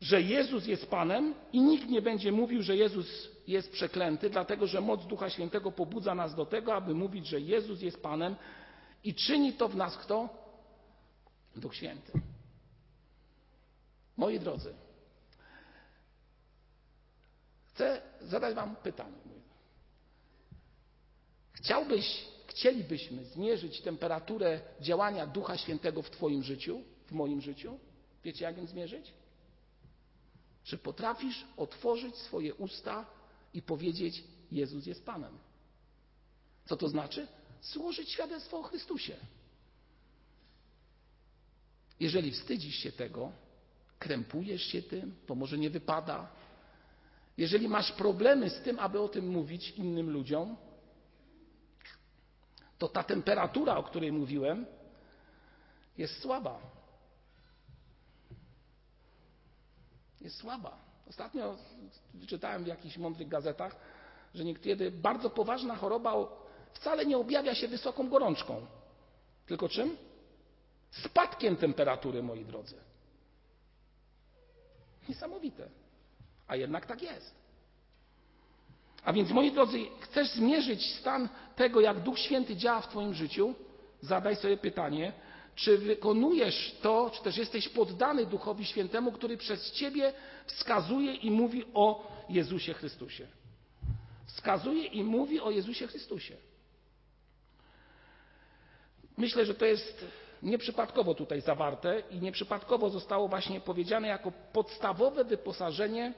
że 0.00 0.22
Jezus 0.22 0.66
jest 0.66 0.90
Panem 0.90 1.34
i 1.52 1.60
nikt 1.60 1.88
nie 1.88 2.02
będzie 2.02 2.32
mówił, 2.32 2.62
że 2.62 2.76
Jezus 2.76 3.28
jest 3.46 3.72
przeklęty, 3.72 4.30
dlatego 4.30 4.66
że 4.66 4.80
moc 4.80 5.06
Ducha 5.06 5.30
Świętego 5.30 5.72
pobudza 5.72 6.14
nas 6.14 6.34
do 6.34 6.46
tego, 6.46 6.74
aby 6.74 6.94
mówić, 6.94 7.26
że 7.26 7.40
Jezus 7.40 7.80
jest 7.80 8.02
Panem 8.02 8.36
i 9.04 9.14
czyni 9.14 9.52
to 9.52 9.68
w 9.68 9.76
nas 9.76 9.96
kto? 9.96 10.28
Duch 11.56 11.74
Święty. 11.74 12.12
Moi 14.16 14.40
drodzy, 14.40 14.74
chcę 17.68 18.02
zadać 18.20 18.54
Wam 18.54 18.76
pytanie. 18.76 19.28
Chciałbyś, 21.52 22.24
chcielibyśmy 22.46 23.24
zmierzyć 23.24 23.80
temperaturę 23.80 24.60
działania 24.80 25.26
Ducha 25.26 25.56
Świętego 25.56 26.02
w 26.02 26.10
Twoim 26.10 26.42
życiu, 26.42 26.82
w 27.06 27.12
moim 27.12 27.40
życiu? 27.40 27.78
Wiecie, 28.24 28.44
jak 28.44 28.56
ją 28.56 28.66
zmierzyć? 28.66 29.12
Czy 30.68 30.78
potrafisz 30.78 31.44
otworzyć 31.56 32.16
swoje 32.16 32.54
usta 32.54 33.06
i 33.54 33.62
powiedzieć: 33.62 34.24
Jezus 34.52 34.86
jest 34.86 35.06
Panem? 35.06 35.38
Co 36.64 36.76
to 36.76 36.88
znaczy? 36.88 37.26
Złożyć 37.62 38.10
świadectwo 38.10 38.58
o 38.58 38.62
Chrystusie. 38.62 39.16
Jeżeli 42.00 42.30
wstydzisz 42.30 42.74
się 42.74 42.92
tego, 42.92 43.32
krępujesz 43.98 44.62
się 44.62 44.82
tym, 44.82 45.14
to 45.26 45.34
może 45.34 45.58
nie 45.58 45.70
wypada. 45.70 46.28
Jeżeli 47.36 47.68
masz 47.68 47.92
problemy 47.92 48.50
z 48.50 48.62
tym, 48.62 48.78
aby 48.78 49.00
o 49.00 49.08
tym 49.08 49.28
mówić 49.28 49.70
innym 49.70 50.10
ludziom, 50.10 50.56
to 52.78 52.88
ta 52.88 53.02
temperatura, 53.02 53.76
o 53.76 53.82
której 53.82 54.12
mówiłem, 54.12 54.66
jest 55.98 56.22
słaba. 56.22 56.77
Jest 60.20 60.36
słaba. 60.36 60.78
Ostatnio 61.10 61.56
wyczytałem 62.14 62.64
w 62.64 62.66
jakichś 62.66 62.96
mądrych 62.96 63.28
gazetach, 63.28 63.76
że 64.34 64.44
niekiedy 64.44 64.90
bardzo 64.90 65.30
poważna 65.30 65.76
choroba 65.76 66.14
wcale 66.72 67.06
nie 67.06 67.18
objawia 67.18 67.54
się 67.54 67.68
wysoką 67.68 68.08
gorączką, 68.08 68.66
tylko 69.46 69.68
czym? 69.68 69.96
Spadkiem 70.90 71.56
temperatury, 71.56 72.22
moi 72.22 72.44
drodzy. 72.44 72.76
Niesamowite. 75.08 75.68
A 76.46 76.56
jednak 76.56 76.86
tak 76.86 77.02
jest. 77.02 77.34
A 79.04 79.12
więc, 79.12 79.30
moi 79.30 79.52
drodzy, 79.52 79.78
chcesz 80.00 80.30
zmierzyć 80.30 80.94
stan 80.94 81.28
tego, 81.56 81.80
jak 81.80 82.00
Duch 82.00 82.18
Święty 82.18 82.56
działa 82.56 82.80
w 82.80 82.88
Twoim 82.88 83.14
życiu? 83.14 83.54
Zadaj 84.00 84.36
sobie 84.36 84.56
pytanie, 84.56 85.12
czy 85.58 85.78
wykonujesz 85.78 86.76
to, 86.82 87.10
czy 87.14 87.22
też 87.22 87.36
jesteś 87.36 87.68
poddany 87.68 88.26
Duchowi 88.26 88.64
Świętemu, 88.64 89.12
który 89.12 89.36
przez 89.36 89.72
Ciebie 89.72 90.12
wskazuje 90.46 91.14
i 91.14 91.30
mówi 91.30 91.64
o 91.74 92.06
Jezusie 92.28 92.74
Chrystusie. 92.74 93.26
Wskazuje 94.26 94.84
i 94.84 95.04
mówi 95.04 95.40
o 95.40 95.50
Jezusie 95.50 95.86
Chrystusie. 95.86 96.36
Myślę, 99.16 99.46
że 99.46 99.54
to 99.54 99.64
jest 99.64 100.04
nieprzypadkowo 100.42 101.14
tutaj 101.14 101.40
zawarte 101.40 102.02
i 102.10 102.20
nieprzypadkowo 102.20 102.90
zostało 102.90 103.28
właśnie 103.28 103.60
powiedziane 103.60 104.08
jako 104.08 104.32
podstawowe 104.52 105.24
wyposażenie 105.24 106.14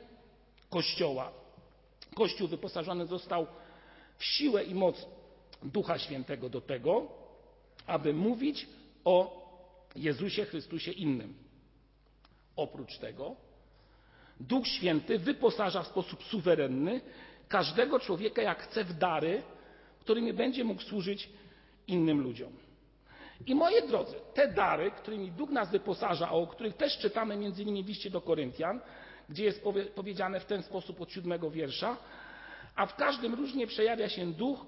Kościoła. 0.70 1.32
Kościół 2.14 2.48
wyposażony 2.48 3.06
został 3.06 3.46
w 4.18 4.24
siłę 4.24 4.64
i 4.64 4.74
moc 4.74 5.06
Ducha 5.62 5.98
Świętego 5.98 6.48
do 6.48 6.60
tego, 6.60 7.06
aby 7.86 8.14
mówić 8.14 8.66
o 9.04 9.40
Jezusie 9.96 10.44
Chrystusie 10.44 10.92
innym. 10.92 11.34
Oprócz 12.56 12.98
tego, 12.98 13.36
Duch 14.40 14.66
Święty 14.66 15.18
wyposaża 15.18 15.82
w 15.82 15.86
sposób 15.86 16.24
suwerenny 16.24 17.00
każdego 17.48 18.00
człowieka, 18.00 18.42
jak 18.42 18.62
chce, 18.62 18.84
w 18.84 18.92
dary, 18.92 19.42
którymi 20.00 20.32
będzie 20.32 20.64
mógł 20.64 20.82
służyć 20.82 21.30
innym 21.86 22.20
ludziom. 22.20 22.52
I 23.46 23.54
moi 23.54 23.88
drodzy, 23.88 24.16
te 24.34 24.48
dary, 24.48 24.90
którymi 24.90 25.32
Duch 25.32 25.50
nas 25.50 25.70
wyposaża, 25.70 26.30
o 26.30 26.46
których 26.46 26.76
też 26.76 26.98
czytamy 26.98 27.36
między 27.36 27.62
innymi 27.62 27.84
w 27.84 27.88
liście 27.88 28.10
do 28.10 28.20
Koryntian, 28.20 28.80
gdzie 29.28 29.44
jest 29.44 29.64
powiedziane 29.94 30.40
w 30.40 30.44
ten 30.44 30.62
sposób 30.62 31.00
od 31.00 31.12
siódmego 31.12 31.50
wiersza, 31.50 31.96
a 32.76 32.86
w 32.86 32.96
każdym 32.96 33.34
różnie 33.34 33.66
przejawia 33.66 34.08
się 34.08 34.32
duch, 34.32 34.66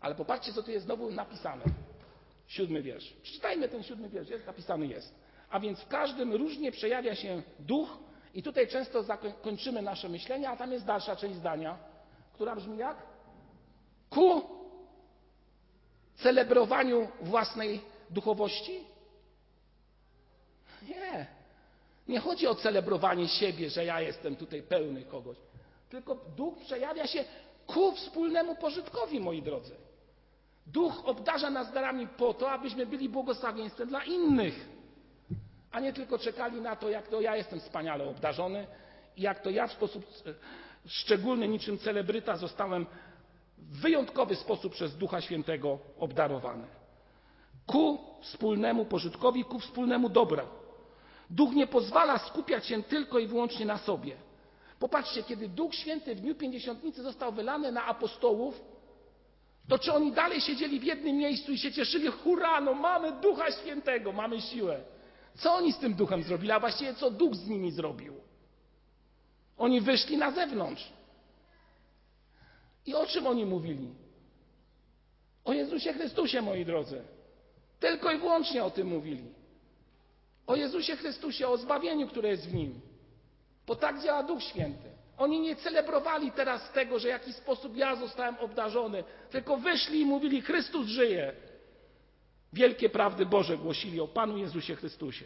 ale 0.00 0.14
popatrzcie, 0.14 0.52
co 0.52 0.62
tu 0.62 0.70
jest 0.70 0.84
znowu 0.84 1.10
napisane. 1.10 1.64
Siódmy 2.46 2.82
wiersz. 2.82 3.12
Przeczytajmy 3.22 3.68
ten 3.68 3.82
siódmy 3.82 4.08
wiersz, 4.08 4.28
jest 4.28 4.46
napisany 4.46 4.86
jest. 4.86 5.14
A 5.50 5.60
więc 5.60 5.80
w 5.80 5.88
każdym 5.88 6.34
różnie 6.34 6.72
przejawia 6.72 7.14
się 7.14 7.42
duch 7.58 7.98
i 8.34 8.42
tutaj 8.42 8.68
często 8.68 9.02
zakończymy 9.02 9.82
nasze 9.82 10.08
myślenie, 10.08 10.50
a 10.50 10.56
tam 10.56 10.72
jest 10.72 10.84
dalsza 10.84 11.16
część 11.16 11.36
zdania, 11.36 11.78
która 12.34 12.56
brzmi 12.56 12.78
jak? 12.78 12.96
Ku 14.10 14.42
celebrowaniu 16.16 17.08
własnej 17.20 17.80
duchowości? 18.10 18.84
Nie. 20.88 21.26
Nie 22.08 22.20
chodzi 22.20 22.46
o 22.46 22.54
celebrowanie 22.54 23.28
siebie, 23.28 23.70
że 23.70 23.84
ja 23.84 24.00
jestem 24.00 24.36
tutaj 24.36 24.62
pełny 24.62 25.04
kogoś. 25.04 25.36
Tylko 25.90 26.14
duch 26.14 26.58
przejawia 26.58 27.06
się 27.06 27.24
ku 27.66 27.92
wspólnemu 27.92 28.56
pożytkowi, 28.56 29.20
moi 29.20 29.42
drodzy. 29.42 29.85
Duch 30.66 31.02
obdarza 31.04 31.50
nas 31.50 31.72
darami 31.72 32.06
po 32.06 32.34
to, 32.34 32.50
abyśmy 32.50 32.86
byli 32.86 33.08
błogosławieństwem 33.08 33.88
dla 33.88 34.04
innych, 34.04 34.68
a 35.72 35.80
nie 35.80 35.92
tylko 35.92 36.18
czekali 36.18 36.60
na 36.60 36.76
to, 36.76 36.88
jak 36.88 37.08
to 37.08 37.20
ja 37.20 37.36
jestem 37.36 37.60
wspaniale 37.60 38.04
obdarzony 38.08 38.66
i 39.16 39.22
jak 39.22 39.40
to 39.40 39.50
ja 39.50 39.66
w 39.66 39.72
sposób 39.72 40.04
e, 40.26 40.34
szczególny, 40.86 41.48
niczym 41.48 41.78
celebryta, 41.78 42.36
zostałem 42.36 42.86
w 43.58 43.80
wyjątkowy 43.80 44.36
sposób 44.36 44.72
przez 44.72 44.96
Ducha 44.96 45.20
Świętego 45.20 45.78
obdarowany. 45.98 46.66
Ku 47.66 47.98
wspólnemu 48.20 48.84
pożytkowi, 48.84 49.44
ku 49.44 49.58
wspólnemu 49.58 50.08
dobra. 50.08 50.44
Duch 51.30 51.54
nie 51.54 51.66
pozwala 51.66 52.18
skupiać 52.18 52.66
się 52.66 52.82
tylko 52.82 53.18
i 53.18 53.26
wyłącznie 53.26 53.66
na 53.66 53.78
sobie. 53.78 54.16
Popatrzcie, 54.78 55.22
kiedy 55.22 55.48
Duch 55.48 55.74
Święty 55.74 56.14
w 56.14 56.20
dniu 56.20 56.34
pięćdziesiątnicy 56.34 57.02
został 57.02 57.32
wylany 57.32 57.72
na 57.72 57.84
apostołów, 57.84 58.75
to 59.68 59.78
czy 59.78 59.92
oni 59.92 60.12
dalej 60.12 60.40
siedzieli 60.40 60.80
w 60.80 60.84
jednym 60.84 61.16
miejscu 61.16 61.52
i 61.52 61.58
się 61.58 61.72
cieszyli, 61.72 62.08
hurra, 62.08 62.60
no 62.60 62.74
mamy 62.74 63.12
Ducha 63.12 63.50
Świętego, 63.50 64.12
mamy 64.12 64.40
siłę. 64.40 64.80
Co 65.34 65.54
oni 65.54 65.72
z 65.72 65.78
tym 65.78 65.94
Duchem 65.94 66.22
zrobili, 66.22 66.52
a 66.52 66.60
właściwie 66.60 66.94
co 66.94 67.10
Duch 67.10 67.34
z 67.34 67.48
nimi 67.48 67.72
zrobił? 67.72 68.14
Oni 69.58 69.80
wyszli 69.80 70.16
na 70.16 70.30
zewnątrz. 70.30 70.92
I 72.86 72.94
o 72.94 73.06
czym 73.06 73.26
oni 73.26 73.46
mówili? 73.46 73.94
O 75.44 75.52
Jezusie 75.52 75.92
Chrystusie, 75.92 76.42
moi 76.42 76.64
drodzy. 76.64 77.02
Tylko 77.80 78.12
i 78.12 78.18
wyłącznie 78.18 78.64
o 78.64 78.70
tym 78.70 78.86
mówili. 78.86 79.24
O 80.46 80.56
Jezusie 80.56 80.96
Chrystusie, 80.96 81.48
o 81.48 81.56
zbawieniu, 81.56 82.08
które 82.08 82.28
jest 82.28 82.48
w 82.48 82.54
Nim. 82.54 82.80
Bo 83.66 83.76
tak 83.76 84.02
działa 84.02 84.22
Duch 84.22 84.42
Święty. 84.42 84.95
Oni 85.18 85.40
nie 85.40 85.56
celebrowali 85.56 86.32
teraz 86.32 86.72
tego, 86.72 86.98
że 86.98 87.08
w 87.08 87.10
jakiś 87.10 87.36
sposób 87.36 87.76
ja 87.76 87.96
zostałem 87.96 88.36
obdarzony, 88.36 89.04
tylko 89.30 89.56
wyszli 89.56 90.00
i 90.00 90.04
mówili: 90.04 90.42
Chrystus 90.42 90.86
żyje. 90.86 91.32
Wielkie 92.52 92.88
prawdy 92.88 93.26
Boże 93.26 93.58
głosili 93.58 94.00
o 94.00 94.08
Panu 94.08 94.38
Jezusie 94.38 94.76
Chrystusie. 94.76 95.24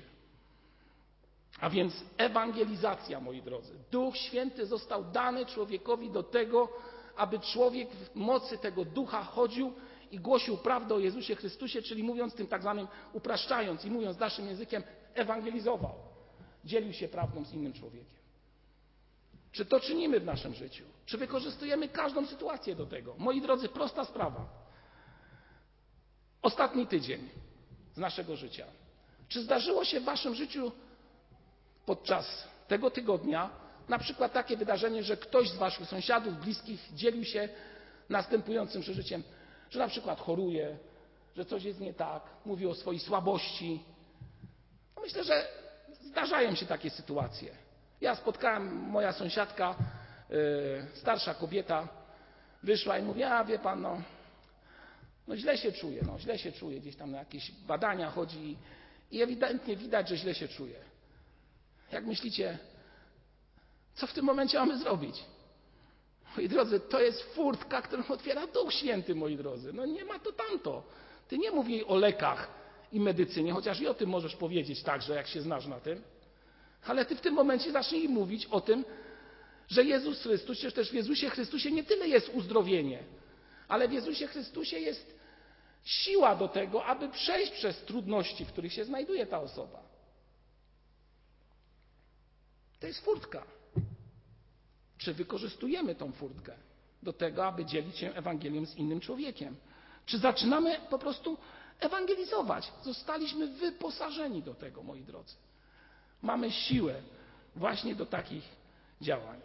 A 1.60 1.70
więc 1.70 2.04
ewangelizacja, 2.16 3.20
moi 3.20 3.42
drodzy. 3.42 3.72
Duch 3.90 4.16
Święty 4.16 4.66
został 4.66 5.04
dany 5.04 5.46
człowiekowi 5.46 6.10
do 6.10 6.22
tego, 6.22 6.68
aby 7.16 7.38
człowiek 7.38 7.90
w 7.90 8.14
mocy 8.14 8.58
tego 8.58 8.84
ducha 8.84 9.24
chodził 9.24 9.72
i 10.10 10.18
głosił 10.18 10.56
prawdę 10.56 10.94
o 10.94 10.98
Jezusie 10.98 11.36
Chrystusie, 11.36 11.82
czyli 11.82 12.02
mówiąc 12.02 12.34
tym 12.34 12.46
tak 12.46 12.62
zwanym, 12.62 12.88
upraszczając 13.12 13.84
i 13.84 13.90
mówiąc 13.90 14.18
naszym 14.18 14.46
językiem, 14.46 14.82
ewangelizował. 15.14 15.94
Dzielił 16.64 16.92
się 16.92 17.08
prawdą 17.08 17.44
z 17.44 17.52
innym 17.52 17.72
człowiekiem. 17.72 18.19
Czy 19.52 19.64
to 19.64 19.80
czynimy 19.80 20.20
w 20.20 20.24
naszym 20.24 20.54
życiu? 20.54 20.84
Czy 21.06 21.18
wykorzystujemy 21.18 21.88
każdą 21.88 22.26
sytuację 22.26 22.76
do 22.76 22.86
tego? 22.86 23.14
Moi 23.18 23.40
drodzy, 23.40 23.68
prosta 23.68 24.04
sprawa. 24.04 24.46
Ostatni 26.42 26.86
tydzień 26.86 27.28
z 27.94 27.98
naszego 27.98 28.36
życia. 28.36 28.66
Czy 29.28 29.42
zdarzyło 29.42 29.84
się 29.84 30.00
w 30.00 30.04
Waszym 30.04 30.34
życiu 30.34 30.72
podczas 31.86 32.48
tego 32.68 32.90
tygodnia 32.90 33.50
na 33.88 33.98
przykład 33.98 34.32
takie 34.32 34.56
wydarzenie, 34.56 35.02
że 35.02 35.16
ktoś 35.16 35.48
z 35.48 35.56
Waszych 35.56 35.88
sąsiadów, 35.88 36.40
bliskich 36.40 36.88
dzielił 36.94 37.24
się 37.24 37.48
następującym 38.08 38.82
przeżyciem, 38.82 39.22
że 39.70 39.78
na 39.78 39.88
przykład 39.88 40.20
choruje, 40.20 40.78
że 41.36 41.44
coś 41.44 41.64
jest 41.64 41.80
nie 41.80 41.94
tak, 41.94 42.22
mówi 42.44 42.66
o 42.66 42.74
swojej 42.74 43.00
słabości. 43.00 43.80
No 44.96 45.02
myślę, 45.02 45.24
że 45.24 45.48
zdarzają 46.00 46.54
się 46.54 46.66
takie 46.66 46.90
sytuacje. 46.90 47.54
Ja 48.00 48.14
spotkałem, 48.14 48.74
moja 48.74 49.12
sąsiadka, 49.12 49.74
yy, 50.30 50.36
starsza 50.94 51.34
kobieta, 51.34 51.88
wyszła 52.62 52.98
i 52.98 53.02
mówi, 53.02 53.22
a 53.22 53.44
wie 53.44 53.58
pan, 53.58 53.82
no, 53.82 54.02
no 55.28 55.36
źle 55.36 55.58
się 55.58 55.72
czuje, 55.72 56.02
no 56.06 56.18
źle 56.18 56.38
się 56.38 56.52
czuje, 56.52 56.80
gdzieś 56.80 56.96
tam 56.96 57.10
na 57.10 57.18
jakieś 57.18 57.52
badania 57.52 58.10
chodzi 58.10 58.56
i 59.10 59.22
ewidentnie 59.22 59.76
widać, 59.76 60.08
że 60.08 60.16
źle 60.16 60.34
się 60.34 60.48
czuje. 60.48 60.80
Jak 61.92 62.06
myślicie, 62.06 62.58
Co 63.94 64.06
w 64.06 64.12
tym 64.12 64.24
momencie 64.24 64.58
mamy 64.58 64.78
zrobić? 64.78 65.24
Moi 66.36 66.48
drodzy, 66.48 66.80
to 66.80 67.00
jest 67.00 67.22
furtka, 67.22 67.82
którą 67.82 68.06
otwiera 68.08 68.46
Duch 68.46 68.72
Święty, 68.72 69.14
moi 69.14 69.36
drodzy. 69.36 69.72
No 69.72 69.86
nie 69.86 70.04
ma 70.04 70.18
to 70.18 70.32
tamto. 70.32 70.82
Ty 71.28 71.38
nie 71.38 71.50
mów 71.50 71.68
jej 71.68 71.86
o 71.86 71.96
lekach 71.96 72.48
i 72.92 73.00
medycynie, 73.00 73.52
chociaż 73.52 73.80
i 73.80 73.88
o 73.88 73.94
tym 73.94 74.10
możesz 74.10 74.36
powiedzieć 74.36 74.82
także, 74.82 75.14
jak 75.14 75.26
się 75.26 75.42
znasz 75.42 75.66
na 75.66 75.80
tym. 75.80 76.02
Ale 76.86 77.04
ty 77.04 77.16
w 77.16 77.20
tym 77.20 77.34
momencie 77.34 77.72
zacznij 77.72 78.08
mówić 78.08 78.46
o 78.46 78.60
tym, 78.60 78.84
że 79.68 79.84
Jezus 79.84 80.22
Chrystus, 80.22 80.56
przecież 80.56 80.74
też 80.74 80.90
w 80.90 80.94
Jezusie 80.94 81.30
Chrystusie 81.30 81.70
nie 81.70 81.84
tyle 81.84 82.08
jest 82.08 82.28
uzdrowienie, 82.34 83.04
ale 83.68 83.88
w 83.88 83.92
Jezusie 83.92 84.26
Chrystusie 84.26 84.78
jest 84.78 85.20
siła 85.84 86.36
do 86.36 86.48
tego, 86.48 86.84
aby 86.84 87.08
przejść 87.08 87.52
przez 87.52 87.84
trudności, 87.84 88.44
w 88.44 88.48
których 88.48 88.72
się 88.72 88.84
znajduje 88.84 89.26
ta 89.26 89.40
osoba. 89.40 89.82
To 92.80 92.86
jest 92.86 93.00
furtka. 93.00 93.46
Czy 94.98 95.14
wykorzystujemy 95.14 95.94
tą 95.94 96.12
furtkę 96.12 96.56
do 97.02 97.12
tego, 97.12 97.46
aby 97.46 97.64
dzielić 97.64 97.98
się 97.98 98.14
Ewangelią 98.14 98.66
z 98.66 98.76
innym 98.76 99.00
człowiekiem? 99.00 99.56
Czy 100.06 100.18
zaczynamy 100.18 100.80
po 100.90 100.98
prostu 100.98 101.38
ewangelizować? 101.80 102.72
Zostaliśmy 102.82 103.46
wyposażeni 103.46 104.42
do 104.42 104.54
tego, 104.54 104.82
moi 104.82 105.02
drodzy. 105.02 105.34
Mamy 106.22 106.50
siłę 106.50 106.94
właśnie 107.56 107.94
do 107.94 108.06
takich 108.06 108.44
działań. 109.00 109.40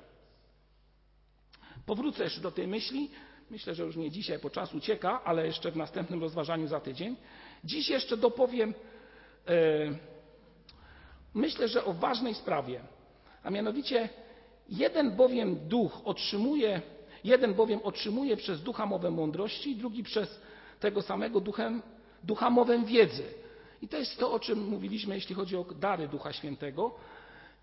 Powrócę 1.85 2.23
jeszcze 2.23 2.41
do 2.41 2.51
tej 2.51 2.67
myśli. 2.67 3.09
Myślę, 3.49 3.75
że 3.75 3.83
już 3.83 3.95
nie 3.95 4.11
dzisiaj, 4.11 4.39
po 4.39 4.49
czas 4.49 4.73
ucieka, 4.73 5.23
ale 5.23 5.45
jeszcze 5.45 5.71
w 5.71 5.77
następnym 5.77 6.21
rozważaniu 6.21 6.67
za 6.67 6.79
tydzień. 6.79 7.15
Dziś 7.63 7.89
jeszcze 7.89 8.17
dopowiem, 8.17 8.73
e, 9.47 9.53
myślę, 11.33 11.67
że 11.67 11.85
o 11.85 11.93
ważnej 11.93 12.33
sprawie, 12.33 12.81
a 13.43 13.49
mianowicie 13.49 14.09
jeden 14.69 15.15
bowiem 15.15 15.67
duch 15.67 16.01
otrzymuje, 16.05 16.81
jeden 17.23 17.53
bowiem 17.53 17.79
otrzymuje 17.83 18.37
przez 18.37 18.63
ducha 18.63 18.85
mowę 18.85 19.11
mądrości, 19.11 19.75
drugi 19.75 20.03
przez 20.03 20.41
tego 20.79 21.01
samego 21.01 21.39
duchem, 21.39 21.81
ducha 22.23 22.49
mowę 22.49 22.85
wiedzy. 22.85 23.23
I 23.81 23.87
to 23.87 23.97
jest 23.97 24.17
to, 24.19 24.31
o 24.31 24.39
czym 24.39 24.67
mówiliśmy, 24.69 25.15
jeśli 25.15 25.35
chodzi 25.35 25.57
o 25.57 25.63
dary 25.63 26.07
Ducha 26.07 26.33
Świętego. 26.33 26.95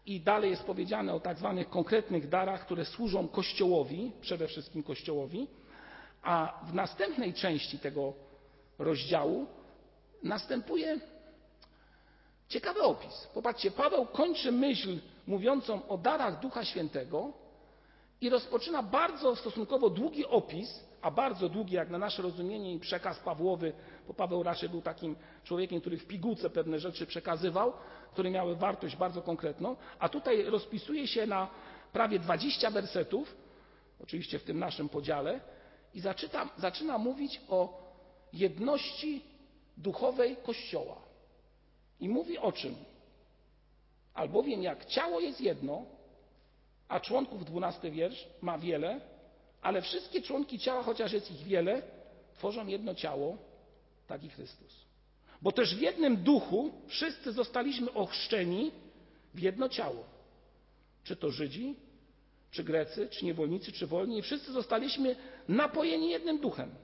I 0.06 0.20
dalej 0.20 0.50
jest 0.50 0.64
powiedziane 0.64 1.14
o 1.14 1.20
tak 1.20 1.38
zwanych 1.38 1.70
konkretnych 1.70 2.28
darach, 2.28 2.64
które 2.64 2.84
służą 2.84 3.28
Kościołowi, 3.28 4.12
przede 4.20 4.46
wszystkim 4.48 4.82
Kościołowi. 4.82 5.46
A 6.22 6.60
w 6.68 6.74
następnej 6.74 7.34
części 7.34 7.78
tego 7.78 8.12
rozdziału 8.78 9.46
następuje 10.22 11.00
ciekawy 12.48 12.82
opis. 12.82 13.28
Popatrzcie, 13.34 13.70
Paweł 13.70 14.06
kończy 14.06 14.52
myśl 14.52 14.98
mówiącą 15.26 15.88
o 15.88 15.98
darach 15.98 16.40
Ducha 16.40 16.64
Świętego 16.64 17.32
i 18.20 18.30
rozpoczyna 18.30 18.82
bardzo 18.82 19.36
stosunkowo 19.36 19.90
długi 19.90 20.26
opis, 20.26 20.84
a 21.02 21.10
bardzo 21.10 21.48
długi 21.48 21.74
jak 21.74 21.90
na 21.90 21.98
nasze 21.98 22.22
rozumienie 22.22 22.74
i 22.74 22.78
przekaz 22.80 23.18
Pawłowy, 23.18 23.72
bo 24.08 24.14
Paweł 24.14 24.42
raczej 24.42 24.68
był 24.68 24.82
takim 24.82 25.16
człowiekiem, 25.44 25.80
który 25.80 25.98
w 25.98 26.06
pigułce 26.06 26.50
pewne 26.50 26.78
rzeczy 26.78 27.06
przekazywał, 27.06 27.72
które 28.12 28.30
miały 28.30 28.56
wartość 28.56 28.96
bardzo 28.96 29.22
konkretną, 29.22 29.76
a 29.98 30.08
tutaj 30.08 30.42
rozpisuje 30.42 31.06
się 31.06 31.26
na 31.26 31.48
prawie 31.92 32.18
20 32.18 32.70
wersetów, 32.70 33.36
oczywiście 34.02 34.38
w 34.38 34.44
tym 34.44 34.58
naszym 34.58 34.88
podziale, 34.88 35.40
i 35.94 36.00
zaczyna, 36.00 36.48
zaczyna 36.58 36.98
mówić 36.98 37.40
o 37.48 37.82
jedności 38.32 39.22
duchowej 39.76 40.36
Kościoła. 40.36 40.96
I 42.00 42.08
mówi 42.08 42.38
o 42.38 42.52
czym? 42.52 42.74
Albowiem 44.14 44.62
jak 44.62 44.84
ciało 44.84 45.20
jest 45.20 45.40
jedno, 45.40 45.84
a 46.88 47.00
członków, 47.00 47.44
dwunasty 47.44 47.90
wiersz, 47.90 48.28
ma 48.40 48.58
wiele, 48.58 49.00
ale 49.62 49.82
wszystkie 49.82 50.22
członki 50.22 50.58
ciała, 50.58 50.82
chociaż 50.82 51.12
jest 51.12 51.30
ich 51.30 51.42
wiele, 51.42 51.82
tworzą 52.34 52.66
jedno 52.66 52.94
ciało, 52.94 53.36
tak 54.12 54.24
i 54.24 54.30
Chrystus. 54.30 54.84
Bo 55.42 55.52
też 55.52 55.76
w 55.76 55.80
jednym 55.80 56.16
duchu 56.16 56.72
wszyscy 56.86 57.32
zostaliśmy 57.32 57.92
ochrzczeni 57.92 58.72
w 59.34 59.38
jedno 59.38 59.68
ciało. 59.68 60.04
Czy 61.04 61.16
to 61.16 61.30
Żydzi, 61.30 61.76
czy 62.50 62.64
Grecy, 62.64 63.08
czy 63.08 63.24
niewolnicy, 63.24 63.72
czy 63.72 63.86
wolni, 63.86 64.22
wszyscy 64.22 64.52
zostaliśmy 64.52 65.16
napojeni 65.48 66.10
jednym 66.10 66.38
duchem. 66.38 66.74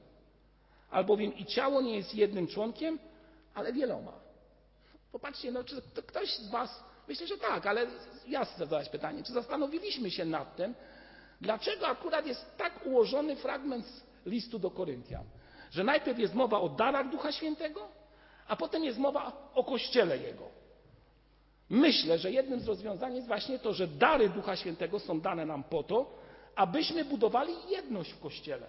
Albowiem 0.91 1.35
i 1.37 1.47
ciało 1.47 1.83
nie 1.83 1.97
jest 1.97 2.15
jednym 2.15 2.47
członkiem, 2.47 2.99
ale 3.55 3.73
wieloma. 3.73 4.13
Popatrzcie, 5.13 5.53
no, 5.53 5.65
czy 5.65 5.83
ktoś 6.07 6.37
z 6.37 6.51
Was, 6.51 6.85
myślę, 7.09 7.27
że 7.27 7.39
tak, 7.39 7.67
ale 7.67 7.87
ja 8.29 8.45
chcę 8.45 8.59
zadać 8.59 8.89
pytanie, 8.89 9.23
czy 9.23 9.33
zastanowiliśmy 9.33 10.11
się 10.11 10.25
nad 10.25 10.57
tym, 10.57 10.75
dlaczego 11.41 11.87
akurat 11.87 12.27
jest 12.27 12.57
tak 12.57 12.87
ułożony 12.87 13.37
fragment 13.37 13.87
listu 14.27 14.59
do 14.59 14.71
Koryntian? 14.71 15.25
Że 15.71 15.85
najpierw 15.85 16.19
jest 16.19 16.35
mowa 16.35 16.61
o 16.61 16.69
darach 16.69 17.11
Ducha 17.11 17.33
Świętego, 17.33 17.89
a 18.49 18.57
potem 18.57 18.85
jest 18.85 18.99
mowa 18.99 19.51
o 19.55 19.65
Kościele 19.65 20.19
Jego. 20.19 20.49
Myślę, 21.71 22.19
że 22.19 22.31
jednym 22.31 22.61
z 22.61 22.69
rozwiązań 22.69 23.15
jest 23.15 23.27
właśnie 23.27 23.59
to, 23.59 23.73
że 23.73 23.89
dary 23.89 24.29
Ducha 24.29 24.57
Świętego 24.57 24.99
są 24.99 25.21
dane 25.21 25.47
nam 25.47 25.65
po 25.65 25.83
to, 25.83 26.19
abyśmy 26.57 27.05
budowali 27.05 27.53
jedność 27.69 28.13
w 28.13 28.21
Kościele. 28.21 28.67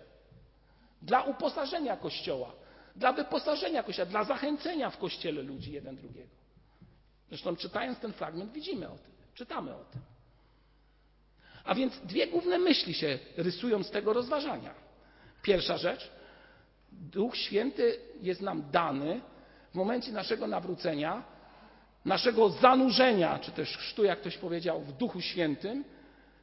Dla 1.02 1.24
uposażenia 1.24 1.98
Kościoła, 1.98 2.52
dla 2.96 3.14
wyposażenia 3.14 3.84
Kościoła, 3.84 4.06
dla 4.06 4.24
zachęcenia 4.24 4.90
w 4.90 4.98
Kościele 4.98 5.42
ludzi 5.42 5.72
jeden 5.72 5.96
drugiego. 5.96 6.30
Zresztą 7.30 7.56
czytając 7.56 8.00
ten 8.00 8.14
fragment 8.14 8.52
widzimy 8.52 8.88
o 8.88 8.98
tym, 8.98 9.12
czytamy 9.34 9.76
o 9.76 9.84
tym. 9.84 10.02
A 11.64 11.76
więc 11.76 12.00
dwie 12.00 12.28
główne 12.28 12.58
myśli 12.58 12.94
się 12.94 13.20
rysują 13.38 13.84
z 13.84 13.92
tego 13.92 14.14
rozważania. 14.14 14.74
Pierwsza 15.42 15.78
rzecz, 15.78 16.12
Duch 16.92 17.38
Święty 17.38 18.00
jest 18.22 18.42
nam 18.42 18.72
dany 18.72 19.22
w 19.72 19.76
momencie 19.76 20.12
naszego 20.12 20.48
nawrócenia, 20.48 21.24
naszego 22.06 22.50
zanurzenia, 22.50 23.40
czy 23.40 23.52
też 23.52 23.78
chrztu, 23.78 24.04
jak 24.04 24.20
ktoś 24.20 24.38
powiedział, 24.38 24.82
w 24.82 24.92
Duchu 24.94 25.22
Świętym, 25.22 25.86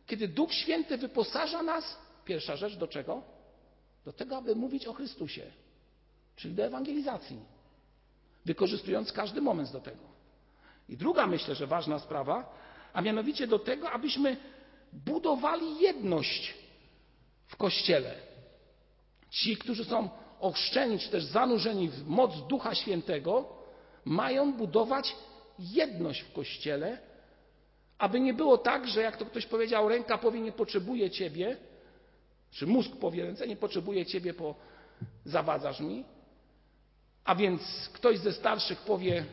kiedy 0.07 0.29
Duch 0.29 0.53
Święty 0.53 0.99
wyposaża 0.99 1.63
nas, 1.63 1.99
pierwsza 2.25 2.57
rzecz, 2.57 2.77
do 2.77 2.89
czego? 2.89 3.23
Do 4.05 4.13
tego, 4.13 4.37
aby 4.37 4.57
mówić 4.57 4.87
o 4.87 4.93
Chrystusie, 4.93 5.43
czyli 6.37 6.55
do 6.55 6.65
ewangelizacji, 6.65 7.41
wykorzystując 8.45 9.13
każdy 9.13 9.41
moment 9.41 9.73
do 9.73 9.81
tego. 9.81 10.03
I 10.89 10.97
druga, 10.97 11.27
myślę, 11.27 11.55
że 11.55 11.67
ważna 11.67 11.99
sprawa, 11.99 12.55
a 12.93 13.03
mianowicie 13.03 13.47
do 13.47 13.59
tego, 13.59 13.91
abyśmy 13.91 14.37
budowali 14.93 15.79
jedność 15.81 16.55
w 17.47 17.57
Kościele. 17.57 18.15
Ci, 19.31 19.57
którzy 19.57 19.85
są 19.85 20.09
ochrzczeni, 20.41 20.99
czy 20.99 21.11
też 21.11 21.25
zanurzeni 21.25 21.89
w 21.89 22.07
moc 22.07 22.47
Ducha 22.47 22.75
Świętego, 22.75 23.49
mają 24.05 24.53
budować 24.53 25.17
jedność 25.59 26.21
w 26.21 26.33
Kościele, 26.33 26.99
aby 27.99 28.21
nie 28.21 28.35
było 28.35 28.59
tak, 28.59 28.89
że 28.89 29.01
jak 29.03 29.17
to 29.17 29.27
ktoś 29.27 29.47
powiedział, 29.47 29.89
ręka 29.89 30.19
powie 30.19 30.41
nie 30.41 30.53
potrzebuje 30.53 31.11
Ciebie, 31.11 31.57
czy 32.51 32.67
mózg 32.67 32.97
powie 33.01 33.25
ręce 33.25 33.47
nie 33.47 33.57
potrzebuje 33.57 34.07
Ciebie, 34.07 34.35
bo 34.35 34.55
zawadzasz 35.25 35.81
mi, 35.81 36.05
a 37.25 37.35
więc 37.35 37.91
ktoś 37.93 38.19
ze 38.19 38.33
starszych 38.33 38.81
powie 38.81 39.25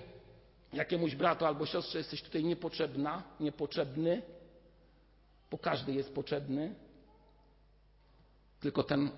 jakiemuś 0.73 1.15
bratu 1.15 1.45
albo 1.45 1.65
siostrze 1.65 1.97
jesteś 1.97 2.21
tutaj 2.21 2.43
niepotrzebna, 2.43 3.23
niepotrzebny, 3.39 4.21
bo 5.51 5.57
każdy 5.57 5.93
jest 5.93 6.13
potrzebny, 6.13 6.75
tylko 8.59 8.83
ten 8.83 9.09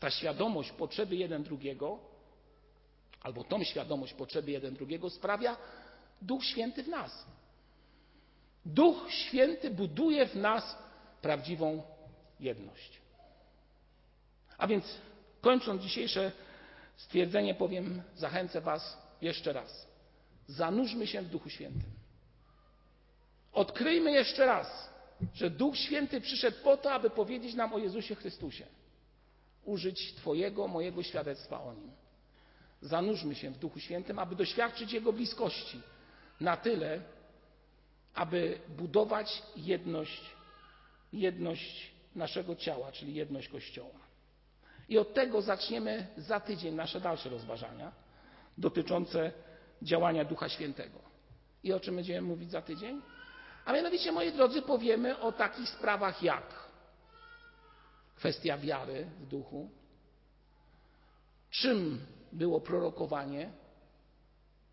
ta 0.00 0.10
świadomość 0.10 0.72
potrzeby 0.72 1.16
jeden 1.16 1.42
drugiego, 1.42 1.98
albo 3.22 3.44
tą 3.44 3.64
świadomość 3.64 4.14
potrzeby 4.14 4.50
jeden 4.50 4.74
drugiego 4.74 5.10
sprawia 5.10 5.56
Duch 6.22 6.44
Święty 6.44 6.82
w 6.82 6.88
nas. 6.88 7.26
Duch 8.64 9.10
Święty 9.10 9.70
buduje 9.70 10.26
w 10.26 10.34
nas 10.34 10.78
prawdziwą 11.22 11.82
jedność. 12.40 13.00
A 14.58 14.66
więc 14.66 14.84
kończąc 15.40 15.82
dzisiejsze 15.82 16.32
stwierdzenie, 16.96 17.54
powiem, 17.54 18.02
zachęcę 18.16 18.60
Was 18.60 18.98
jeszcze 19.20 19.52
raz. 19.52 19.86
Zanurzmy 20.46 21.06
się 21.06 21.22
w 21.22 21.28
Duchu 21.28 21.50
Świętym. 21.50 21.90
Odkryjmy 23.52 24.12
jeszcze 24.12 24.46
raz, 24.46 24.90
że 25.34 25.50
Duch 25.50 25.76
Święty 25.76 26.20
przyszedł 26.20 26.56
po 26.64 26.76
to, 26.76 26.92
aby 26.92 27.10
powiedzieć 27.10 27.54
nam 27.54 27.72
o 27.72 27.78
Jezusie 27.78 28.14
Chrystusie 28.14 28.66
użyć 29.64 30.14
Twojego, 30.14 30.68
mojego 30.68 31.02
świadectwa 31.02 31.62
o 31.62 31.74
Nim. 31.74 31.90
Zanurzmy 32.82 33.34
się 33.34 33.50
w 33.50 33.58
Duchu 33.58 33.80
Świętym, 33.80 34.18
aby 34.18 34.36
doświadczyć 34.36 34.92
Jego 34.92 35.12
bliskości 35.12 35.80
na 36.40 36.56
tyle, 36.56 37.00
aby 38.14 38.58
budować 38.68 39.42
jedność, 39.56 40.22
jedność 41.12 41.90
naszego 42.14 42.56
ciała, 42.56 42.92
czyli 42.92 43.14
jedność 43.14 43.48
Kościoła. 43.48 44.00
I 44.88 44.98
od 44.98 45.14
tego 45.14 45.42
zaczniemy 45.42 46.06
za 46.16 46.40
tydzień 46.40 46.74
nasze 46.74 47.00
dalsze 47.00 47.28
rozważania 47.28 47.92
dotyczące 48.58 49.32
działania 49.82 50.24
Ducha 50.24 50.48
Świętego. 50.48 50.98
I 51.64 51.72
o 51.72 51.80
czym 51.80 51.96
będziemy 51.96 52.22
mówić 52.22 52.50
za 52.50 52.62
tydzień? 52.62 53.02
A 53.64 53.72
mianowicie, 53.72 54.12
moi 54.12 54.32
drodzy, 54.32 54.62
powiemy 54.62 55.18
o 55.18 55.32
takich 55.32 55.68
sprawach 55.68 56.22
jak 56.22 56.69
kwestia 58.20 58.58
wiary 58.58 59.06
w 59.20 59.26
duchu, 59.26 59.70
czym 61.50 62.06
było 62.32 62.60
prorokowanie 62.60 63.50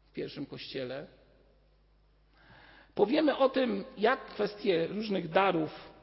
w 0.09 0.13
pierwszym 0.13 0.45
kościele. 0.45 1.07
Powiemy 2.95 3.37
o 3.37 3.49
tym, 3.49 3.85
jak 3.97 4.25
kwestie 4.25 4.87
różnych 4.87 5.29
darów 5.29 5.93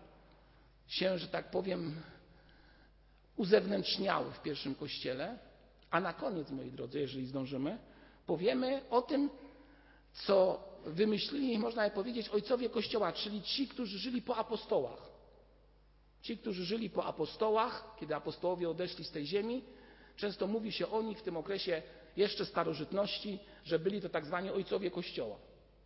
się, 0.88 1.18
że 1.18 1.28
tak 1.28 1.50
powiem, 1.50 2.02
uzewnętrzniały 3.36 4.30
w 4.32 4.42
pierwszym 4.42 4.74
kościele. 4.74 5.38
A 5.90 6.00
na 6.00 6.12
koniec, 6.12 6.50
moi 6.50 6.70
drodzy, 6.70 7.00
jeżeli 7.00 7.26
zdążymy, 7.26 7.78
powiemy 8.26 8.88
o 8.90 9.02
tym, 9.02 9.30
co 10.12 10.64
wymyślili, 10.86 11.58
można 11.58 11.88
by 11.88 11.94
powiedzieć, 11.94 12.28
ojcowie 12.28 12.70
Kościoła, 12.70 13.12
czyli 13.12 13.42
ci, 13.42 13.68
którzy 13.68 13.98
żyli 13.98 14.22
po 14.22 14.36
apostołach. 14.36 15.13
Ci, 16.24 16.38
którzy 16.38 16.64
żyli 16.64 16.90
po 16.90 17.04
apostołach, 17.04 17.96
kiedy 18.00 18.14
apostołowie 18.14 18.68
odeszli 18.70 19.04
z 19.04 19.10
tej 19.10 19.26
ziemi, 19.26 19.64
często 20.16 20.46
mówi 20.46 20.72
się 20.72 20.90
o 20.90 21.02
nich 21.02 21.18
w 21.18 21.22
tym 21.22 21.36
okresie 21.36 21.82
jeszcze 22.16 22.46
starożytności, 22.46 23.38
że 23.64 23.78
byli 23.78 24.00
to 24.00 24.08
tak 24.08 24.26
zwani 24.26 24.50
ojcowie 24.50 24.90
Kościoła 24.90 25.36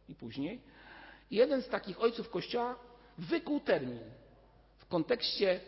i 0.08 0.14
później. 0.14 0.60
Jeden 1.30 1.62
z 1.62 1.68
takich 1.68 2.00
ojców 2.02 2.30
Kościoła 2.30 2.78
wykuł 3.18 3.60
termin 3.60 3.98
w 4.78 4.86
kontekście 4.86 5.60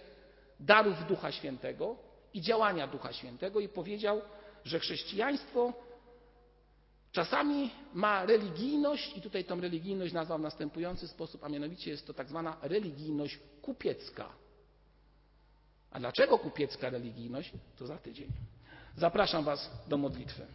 darów 0.61 1.07
Ducha 1.09 1.33
Świętego 1.33 1.97
i 2.35 2.41
działania 2.41 2.87
Ducha 2.87 3.13
Świętego 3.13 3.61
i 3.61 3.69
powiedział, 3.69 4.23
że 4.65 4.79
chrześcijaństwo 4.79 5.73
czasami 7.13 7.71
ma 7.95 8.27
religijność 8.27 9.17
i 9.17 9.21
tutaj 9.21 9.45
tą 9.45 9.61
religijność 9.61 10.13
nazwał 10.13 10.39
w 10.39 10.43
następujący 10.43 11.09
sposób, 11.09 11.45
a 11.45 11.49
mianowicie 11.49 11.91
jest 11.91 12.07
to 12.07 12.15
tak 12.15 12.29
zwana 12.29 12.57
religijność 12.63 13.39
kupiecka. 13.63 14.40
A 15.91 15.99
dlaczego 16.01 16.39
kupiecka 16.39 16.91
religijność? 16.91 17.53
To 17.79 17.87
za 17.87 17.99
tydzień. 17.99 18.29
Zapraszam 18.97 19.45
Was 19.45 19.71
do 19.89 19.97
modlitwy. 19.97 20.47